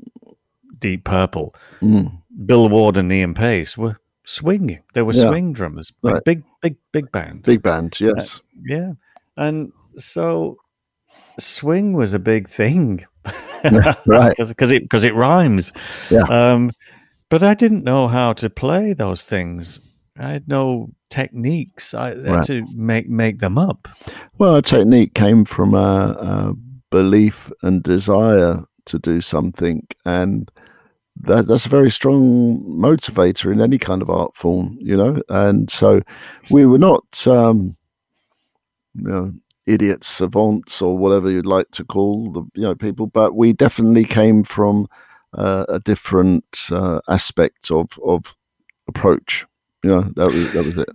Deep 0.80 1.04
Purple, 1.04 1.54
mm. 1.82 2.12
Bill 2.46 2.70
Ward 2.70 2.98
and 2.98 3.12
Ian 3.12 3.34
Paice 3.34 3.78
were 3.78 4.00
swinging. 4.24 4.82
They 4.94 5.02
were 5.02 5.14
yeah. 5.14 5.28
swing 5.28 5.54
drummers, 5.54 5.92
like 6.02 6.16
right. 6.16 6.24
big, 6.24 6.44
big, 6.62 6.78
big 6.92 7.12
band. 7.12 7.44
Big 7.44 7.62
band, 7.62 8.00
yes. 8.00 8.40
Uh, 8.40 8.44
yeah. 8.66 8.94
And 9.36 9.74
so 9.98 10.58
swing 11.38 11.94
was 11.94 12.14
a 12.14 12.20
big 12.20 12.48
thing. 12.48 13.06
right. 14.06 14.34
Because 14.38 14.72
it, 14.72 14.90
cause 14.90 15.04
it 15.04 15.16
rhymes. 15.16 15.74
Yeah. 16.10 16.24
Um, 16.30 16.72
but 17.30 17.44
I 17.44 17.54
didn't 17.56 17.84
know 17.84 18.08
how 18.08 18.34
to 18.34 18.50
play 18.50 18.94
those 18.94 19.26
things. 19.26 19.80
I 20.18 20.30
had 20.30 20.48
no 20.48 20.92
techniques. 21.14 21.94
I 21.94 22.16
right. 22.16 22.44
to 22.46 22.66
make 22.76 23.08
make 23.08 23.40
them 23.40 23.58
up. 23.58 23.88
Well, 24.40 24.56
a 24.56 24.62
technique 24.62 25.14
came 25.14 25.46
from 25.46 25.76
a, 25.76 26.18
a 26.20 26.54
belief 26.90 27.52
and 27.62 27.84
desire 27.84 28.64
to 28.86 29.00
do 29.00 29.22
something, 29.22 29.88
and 30.06 30.52
that 31.22 31.48
that's 31.48 31.68
a 31.68 31.70
very 31.70 31.92
strong 31.92 32.64
motivator 32.64 33.52
in 33.54 33.62
any 33.62 33.78
kind 33.78 34.02
of 34.02 34.10
art 34.10 34.36
form, 34.36 34.76
you 34.82 34.98
know. 34.98 35.22
And 35.30 35.70
so, 35.70 36.02
we 36.50 36.66
were 36.66 36.80
not, 36.80 37.28
um, 37.28 37.78
you 38.96 39.08
know, 39.08 39.34
idiots, 39.68 40.08
savants, 40.08 40.82
or 40.82 40.98
whatever 40.98 41.30
you'd 41.30 41.46
like 41.46 41.70
to 41.72 41.86
call 41.86 42.32
the 42.32 42.42
you 42.56 42.64
know 42.64 42.76
people, 42.76 43.06
but 43.06 43.36
we 43.36 43.54
definitely 43.54 44.06
came 44.06 44.44
from 44.44 44.88
uh, 45.36 45.66
a 45.70 45.80
different 45.80 46.70
uh, 46.72 47.02
aspect 47.08 47.70
of 47.70 48.00
of 48.04 48.36
approach 48.88 49.46
yeah, 49.84 50.08
that 50.16 50.28
was 50.28 50.54
that 50.54 50.66
was 50.66 50.78
it. 50.78 50.90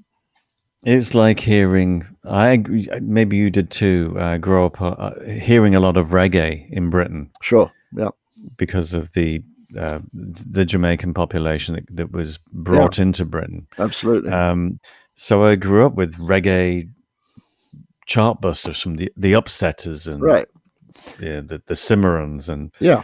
It's 0.85 1.15
like 1.15 1.41
hearing. 1.41 2.07
I 2.25 2.63
maybe 3.01 3.37
you 3.37 3.51
did 3.51 3.71
too. 3.71 4.15
Uh, 4.19 4.39
grow 4.39 4.67
up 4.67 4.81
uh, 4.81 5.21
hearing 5.25 5.75
a 5.75 5.81
lot 5.81 5.97
of 5.97 6.09
reggae 6.09 6.71
in 6.71 6.91
Britain. 6.91 7.31
Sure. 7.43 7.73
Yeah. 7.93 8.11
Because 8.57 8.95
of 8.95 9.13
the 9.13 9.43
uh, 9.77 9.99
the 10.13 10.65
Jamaican 10.65 11.15
population 11.15 11.75
that, 11.75 11.97
that 11.97 12.13
was 12.13 12.39
brought 12.53 12.99
yeah, 12.99 13.03
into 13.03 13.25
Britain. 13.25 13.67
Absolutely. 13.79 14.31
Um, 14.31 14.79
so 15.15 15.45
I 15.45 15.57
grew 15.57 15.85
up 15.85 15.95
with 15.95 16.17
reggae 16.17 16.89
chartbusters 18.09 18.81
from 18.83 18.95
the 18.95 19.13
the 19.17 19.33
Upsetters 19.33 20.11
and 20.11 20.23
right, 20.23 20.47
yeah, 21.21 21.41
the 21.41 21.61
the 21.67 21.75
Cimarrons 21.75 22.49
and 22.49 22.73
yeah, 22.81 23.03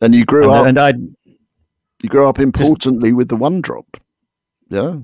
and 0.00 0.14
you 0.14 0.24
grew 0.24 0.44
and, 0.44 0.52
up 0.52 0.66
and 0.66 0.78
I 0.78 0.92
you 2.02 2.08
grew 2.08 2.28
up 2.28 2.38
importantly 2.38 3.12
with 3.12 3.28
the 3.28 3.36
one 3.36 3.60
drop. 3.60 3.96
Yeah, 4.68 4.98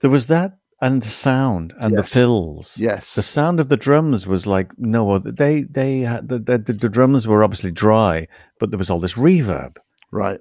there 0.00 0.10
was 0.10 0.26
that 0.26 0.58
and 0.80 1.02
the 1.02 1.08
sound 1.08 1.72
and 1.78 1.92
yes. 1.92 2.00
the 2.00 2.14
fills. 2.14 2.80
Yes, 2.80 3.14
the 3.14 3.22
sound 3.22 3.60
of 3.60 3.68
the 3.68 3.76
drums 3.76 4.26
was 4.26 4.46
like 4.46 4.70
no 4.78 5.10
other. 5.10 5.32
They 5.32 5.62
they 5.62 6.00
had 6.00 6.28
the, 6.28 6.38
the, 6.38 6.58
the 6.58 6.88
drums 6.88 7.26
were 7.26 7.42
obviously 7.42 7.70
dry, 7.70 8.28
but 8.58 8.70
there 8.70 8.78
was 8.78 8.90
all 8.90 9.00
this 9.00 9.14
reverb. 9.14 9.76
Right. 10.10 10.40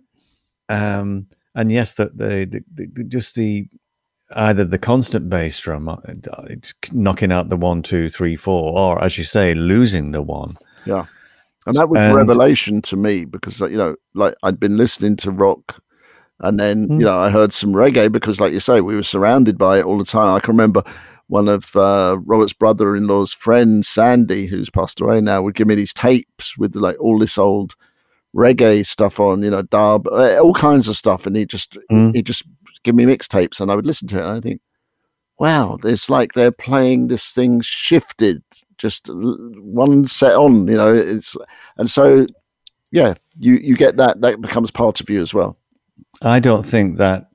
Um, 0.68 1.28
and 1.54 1.72
yes, 1.72 1.96
that 1.96 2.18
the, 2.18 2.62
the, 2.74 2.88
the, 2.94 3.04
just 3.06 3.36
the 3.36 3.68
either 4.36 4.66
the 4.66 4.78
constant 4.78 5.30
bass 5.30 5.60
drum 5.60 5.88
uh, 5.88 5.98
knocking 6.92 7.32
out 7.32 7.50
the 7.50 7.58
one, 7.58 7.82
two, 7.82 8.10
three, 8.10 8.36
four, 8.36 8.78
or 8.78 9.04
as 9.04 9.18
you 9.18 9.24
say, 9.24 9.54
losing 9.54 10.12
the 10.12 10.22
one. 10.22 10.58
Yeah. 10.86 11.06
And 11.68 11.76
that 11.78 11.90
was 11.90 12.00
and, 12.00 12.16
revelation 12.16 12.82
to 12.84 12.96
me 12.96 13.26
because, 13.26 13.60
you 13.60 13.78
know, 13.78 13.96
like 14.14 14.36
I'd 14.44 14.60
been 14.60 14.78
listening 14.78 15.16
to 15.18 15.32
rock 15.32 15.82
and 16.42 16.60
then, 16.60 16.88
mm. 16.88 17.00
you 17.00 17.06
know, 17.06 17.18
I 17.18 17.30
heard 17.30 17.54
some 17.54 17.74
reggae 17.74 18.12
because, 18.12 18.40
like 18.40 18.54
you 18.54 18.60
say, 18.60 18.82
we 18.82 18.96
were 18.96 19.04
surrounded 19.04 19.58
by 19.58 19.80
it 19.80 19.86
all 19.86 19.98
the 19.98 20.06
time. 20.06 20.36
I 20.36 20.40
can 20.40 20.54
remember 20.54 20.84
one 21.28 21.48
of 21.48 21.76
uh, 21.76 22.18
Robert's 22.26 22.54
brother 22.54 22.96
in 22.96 23.08
law's 23.08 23.34
friends, 23.34 23.88
Sandy, 23.88 24.46
who's 24.46 24.70
passed 24.70 25.02
away 25.02 25.22
now, 25.22 25.42
would 25.42 25.56
give 25.56 25.68
me 25.68 25.76
these 25.76 25.94
tapes 25.94 26.58
with 26.58 26.76
like 26.76 27.00
all 27.00 27.18
this 27.18 27.38
old 27.38 27.76
reggae 28.36 28.86
stuff 28.86 29.20
on, 29.20 29.42
you 29.42 29.50
know, 29.50 29.64
dub, 29.64 30.08
uh, 30.08 30.38
all 30.38 30.54
kinds 30.54 30.88
of 30.88 30.98
stuff. 30.98 31.26
And 31.26 31.36
he 31.36 31.46
just, 31.46 31.78
mm. 31.90 32.14
he 32.14 32.22
just 32.22 32.44
give 32.84 32.96
me 32.96 33.06
mixtapes 33.06 33.60
and 33.60 33.72
I 33.72 33.76
would 33.76 33.86
listen 33.86 34.08
to 34.10 34.18
it 34.18 34.26
and 34.26 34.38
I 34.38 34.40
think, 34.42 34.62
wow, 35.40 35.78
it's 35.84 36.10
like 36.10 36.34
they're 36.34 36.52
playing 36.52 37.08
this 37.08 37.32
thing 37.32 37.62
shifted, 37.62 38.44
just 38.78 39.10
one 39.10 40.06
set 40.06 40.34
on, 40.34 40.68
you 40.68 40.76
know, 40.76 40.94
it's, 40.94 41.36
and 41.78 41.90
so, 41.90 42.28
yeah, 42.92 43.16
you, 43.40 43.56
you 43.56 43.76
get 43.76 43.98
that, 43.98 44.22
that 44.22 44.42
becomes 44.42 44.70
part 44.70 45.02
of 45.02 45.10
you 45.10 45.22
as 45.22 45.34
well. 45.34 45.58
I 46.22 46.40
don't 46.40 46.66
think 46.66 46.98
that 46.98 47.28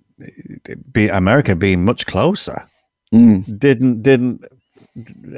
be 0.92 1.08
America 1.08 1.54
being 1.54 1.84
much 1.84 2.06
closer 2.06 2.66
mm. 3.12 3.58
didn't, 3.58 4.02
didn't, 4.02 4.44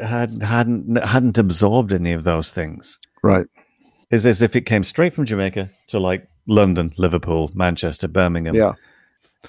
had, 0.02 0.42
hadn't, 0.42 0.96
hadn't 1.04 1.38
absorbed 1.38 1.92
any 1.92 2.12
of 2.12 2.24
those 2.24 2.50
things. 2.50 2.98
Right. 3.22 3.46
Is 4.10 4.26
as 4.26 4.42
if 4.42 4.56
it 4.56 4.62
came 4.62 4.84
straight 4.84 5.14
from 5.14 5.24
Jamaica 5.24 5.70
to 5.88 5.98
like 5.98 6.26
London, 6.46 6.92
Liverpool, 6.98 7.50
Manchester, 7.54 8.08
Birmingham. 8.08 8.54
Yeah 8.54 8.74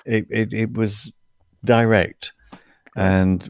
it, 0.06 0.28
it, 0.30 0.54
it 0.54 0.74
was 0.74 1.12
direct, 1.64 2.34
and 2.96 3.48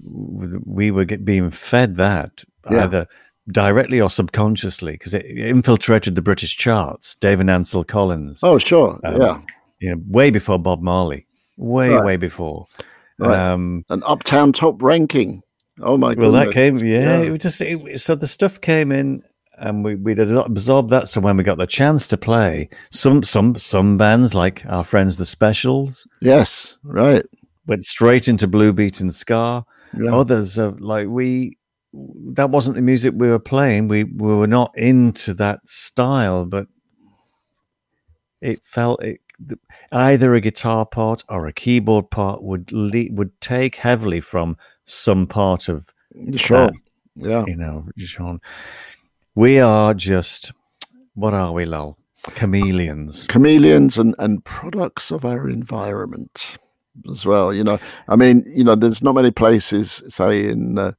we 0.65 0.91
were 0.91 1.05
get, 1.05 1.25
being 1.25 1.49
fed 1.49 1.95
that 1.97 2.43
yeah. 2.69 2.83
either 2.83 3.07
directly 3.51 3.99
or 3.99 4.09
subconsciously 4.09 4.93
because 4.93 5.13
it 5.13 5.25
infiltrated 5.25 6.15
the 6.15 6.21
British 6.21 6.55
charts. 6.55 7.15
Dave 7.15 7.39
and 7.39 7.49
Ansel 7.49 7.83
Collins. 7.83 8.41
Oh, 8.43 8.57
sure, 8.57 8.99
um, 9.03 9.21
yeah, 9.21 9.41
you 9.83 9.93
know, 9.93 10.01
way 10.07 10.31
before 10.31 10.57
Bob 10.57 10.81
Marley, 10.81 11.27
way 11.57 11.89
right. 11.89 12.05
way 12.05 12.15
before. 12.15 12.67
Right. 13.19 13.37
Um, 13.37 13.83
An 13.89 14.01
uptown 14.05 14.53
top 14.53 14.81
ranking. 14.81 15.43
Oh 15.81 15.97
my! 15.97 16.13
Well, 16.13 16.31
that 16.31 16.53
came, 16.53 16.77
yeah. 16.77 17.21
yeah. 17.21 17.33
It 17.33 17.41
just 17.41 17.59
it, 17.59 17.99
so 17.99 18.15
the 18.15 18.27
stuff 18.27 18.61
came 18.61 18.93
in 18.93 19.23
and 19.57 19.83
we 19.83 19.95
we 19.95 20.13
absorbed 20.13 20.89
that. 20.91 21.09
So 21.09 21.19
when 21.19 21.35
we 21.35 21.43
got 21.43 21.57
the 21.57 21.67
chance 21.67 22.07
to 22.07 22.17
play, 22.17 22.69
some 22.91 23.23
some 23.23 23.59
some 23.59 23.97
bands 23.97 24.33
like 24.33 24.65
our 24.67 24.85
friends 24.85 25.17
the 25.17 25.25
Specials, 25.25 26.07
yes, 26.21 26.77
right, 26.83 27.25
went 27.67 27.83
straight 27.83 28.29
into 28.29 28.47
blue 28.47 28.71
beat 28.71 29.01
and 29.01 29.13
ska. 29.13 29.65
Yeah. 29.99 30.15
Others 30.15 30.59
are 30.59 30.71
like 30.79 31.07
we 31.07 31.57
that 32.35 32.51
wasn't 32.51 32.75
the 32.75 32.81
music 32.81 33.13
we 33.17 33.27
were 33.27 33.37
playing. 33.37 33.89
We 33.89 34.05
we 34.05 34.33
were 34.33 34.47
not 34.47 34.71
into 34.77 35.33
that 35.33 35.59
style, 35.67 36.45
but 36.45 36.67
it 38.41 38.63
felt 38.63 39.03
it 39.03 39.21
either 39.91 40.33
a 40.33 40.41
guitar 40.41 40.85
part 40.85 41.23
or 41.29 41.47
a 41.47 41.53
keyboard 41.53 42.09
part 42.09 42.43
would 42.43 42.71
le- 42.71 43.11
would 43.11 43.39
take 43.41 43.75
heavily 43.77 44.21
from 44.21 44.57
some 44.85 45.27
part 45.27 45.69
of 45.69 45.93
sure. 46.35 46.67
That, 46.67 46.73
yeah, 47.15 47.43
you 47.47 47.55
know, 47.55 47.87
Sean. 47.97 48.41
We 49.35 49.59
are 49.59 49.93
just, 49.93 50.51
what 51.15 51.33
are 51.33 51.51
we, 51.51 51.65
Lol? 51.65 51.97
Chameleons. 52.35 53.27
Chameleons 53.27 53.97
and, 53.97 54.15
and 54.19 54.43
products 54.45 55.11
of 55.11 55.25
our 55.25 55.49
environment 55.49 56.57
as 57.11 57.25
well. 57.25 57.53
You 57.53 57.63
know, 57.63 57.79
I 58.07 58.15
mean, 58.15 58.43
you 58.47 58.63
know, 58.63 58.75
there's 58.75 59.03
not 59.03 59.15
many 59.15 59.31
places, 59.31 60.03
say, 60.07 60.47
in, 60.47 60.77
uh, 60.77 60.93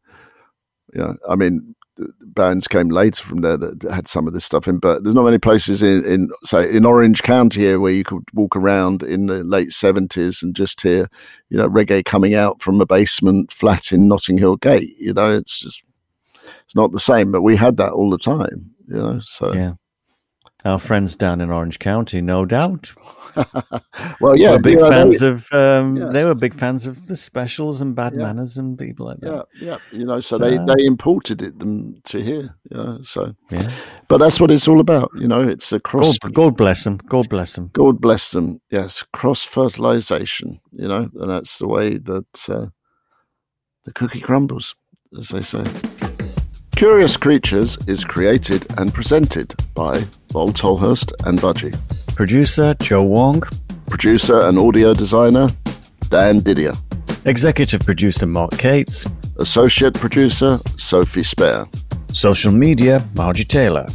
you 0.93 1.01
know, 1.01 1.17
I 1.29 1.37
mean, 1.37 1.75
bands 2.21 2.67
came 2.69 2.89
later 2.89 3.23
from 3.23 3.39
there 3.39 3.57
that 3.57 3.83
had 3.83 4.09
some 4.09 4.27
of 4.27 4.35
this 4.35 4.45
stuff 4.45 4.67
in, 4.67 4.79
but 4.79 5.03
there's 5.03 5.15
not 5.15 5.25
many 5.25 5.39
places 5.39 5.83
in, 5.83 6.05
in 6.05 6.29
say 6.45 6.71
in 6.71 6.85
Orange 6.85 7.23
County 7.23 7.61
here 7.61 7.81
where 7.81 7.93
you 7.93 8.05
could 8.05 8.25
walk 8.33 8.57
around 8.57 9.03
in 9.03 9.27
the 9.27 9.45
late 9.45 9.73
seventies 9.73 10.43
and 10.43 10.57
just 10.57 10.81
hear, 10.81 11.09
you 11.49 11.57
know, 11.57 11.69
reggae 11.69 12.05
coming 12.05 12.35
out 12.35 12.61
from 12.61 12.81
a 12.81 12.87
basement 12.87 13.53
flat 13.53 13.93
in 13.93 14.09
Notting 14.09 14.39
Hill 14.39 14.57
Gate. 14.57 14.95
You 14.99 15.13
know, 15.13 15.37
it's 15.37 15.61
just 15.61 15.83
it's 16.65 16.75
not 16.75 16.93
the 16.93 17.01
same, 17.01 17.31
but 17.33 17.43
we 17.43 17.57
had 17.57 17.77
that 17.77 17.93
all 17.93 18.11
the 18.11 18.19
time, 18.19 18.71
you 18.89 18.97
know. 18.97 19.21
So 19.21 19.53
yeah, 19.53 19.75
our 20.65 20.79
friends 20.79 21.15
down 21.15 21.41
in 21.41 21.51
Orange 21.51 21.79
County, 21.79 22.21
no 22.21 22.45
doubt. 22.45 22.95
well, 24.21 24.37
yeah, 24.37 24.53
were 24.53 24.59
big 24.61 24.79
fans 24.79 25.23
of. 25.23 25.53
Um, 25.53 25.97
yeah. 25.97 26.07
They 26.07 26.25
were 26.25 26.35
big 26.35 26.55
fans 26.55 26.87
of 26.87 27.07
the 27.07 27.17
specials 27.17 27.81
and 27.81 27.95
bad 27.95 28.15
yeah. 28.15 28.23
manners 28.23 28.57
and 28.57 28.79
people 28.79 29.07
like 29.07 29.21
that. 29.21 29.47
Yeah, 29.61 29.77
yeah. 29.93 29.99
You 29.99 30.07
know, 30.07 30.21
so, 30.21 30.39
so 30.39 30.45
they 30.45 30.57
they 30.57 30.87
imported 30.87 31.43
it 31.43 31.59
them 31.59 32.01
to 32.05 32.23
here. 32.23 32.57
You 32.71 32.77
know, 32.77 33.01
so 33.03 33.35
yeah. 33.51 33.71
But 34.09 34.19
that's 34.19 34.41
what 34.41 34.51
it's 34.51 34.69
all 34.69 34.81
about. 34.81 35.11
You 35.19 35.29
know, 35.29 35.47
it's 35.47 35.73
a 35.73 35.81
cross. 35.81 36.19
God, 36.19 36.35
God 36.35 36.57
bless 36.57 36.85
them. 36.85 36.99
God 37.09 37.29
bless 37.29 37.55
them. 37.55 37.71
God 37.73 38.01
bless 38.01 38.31
them. 38.31 38.61
Yes, 38.71 39.05
cross 39.13 39.45
fertilization. 39.45 40.61
You 40.73 40.89
know, 40.89 41.11
and 41.15 41.31
that's 41.31 41.59
the 41.59 41.69
way 41.69 41.99
that 41.99 42.49
uh, 42.49 42.67
the 43.85 43.93
cookie 43.93 44.21
crumbles, 44.21 44.77
as 45.19 45.29
they 45.29 45.43
say. 45.43 45.65
Curious 46.77 47.17
Creatures 47.17 47.79
is 47.87 48.05
created 48.05 48.67
and 48.79 48.93
presented 48.93 49.55
by 49.75 50.05
Lol 50.35 50.53
Tolhurst 50.53 51.13
and 51.25 51.39
Budgie. 51.39 51.73
Producer 52.17 52.75
Joe 52.83 53.05
Wong. 53.05 53.43
Producer 53.87 54.41
and 54.41 54.59
audio 54.59 54.93
designer 54.93 55.51
Dan 56.11 56.41
Didier. 56.41 56.73
Executive 57.27 57.81
producer 57.83 58.27
Mark 58.27 58.59
Cates. 58.59 59.07
Associate 59.39 59.95
producer 59.95 60.59
Sophie 60.77 61.23
Spare. 61.23 61.67
Social 62.13 62.51
media 62.51 63.07
Margie 63.15 63.45
Taylor. 63.45 63.87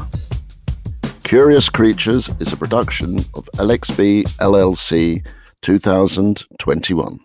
Curious 1.23 1.69
Creatures 1.69 2.29
is 2.39 2.53
a 2.53 2.57
production 2.57 3.19
of 3.33 3.49
LXB 3.55 4.23
LLC 4.37 5.25
2021. 5.61 7.24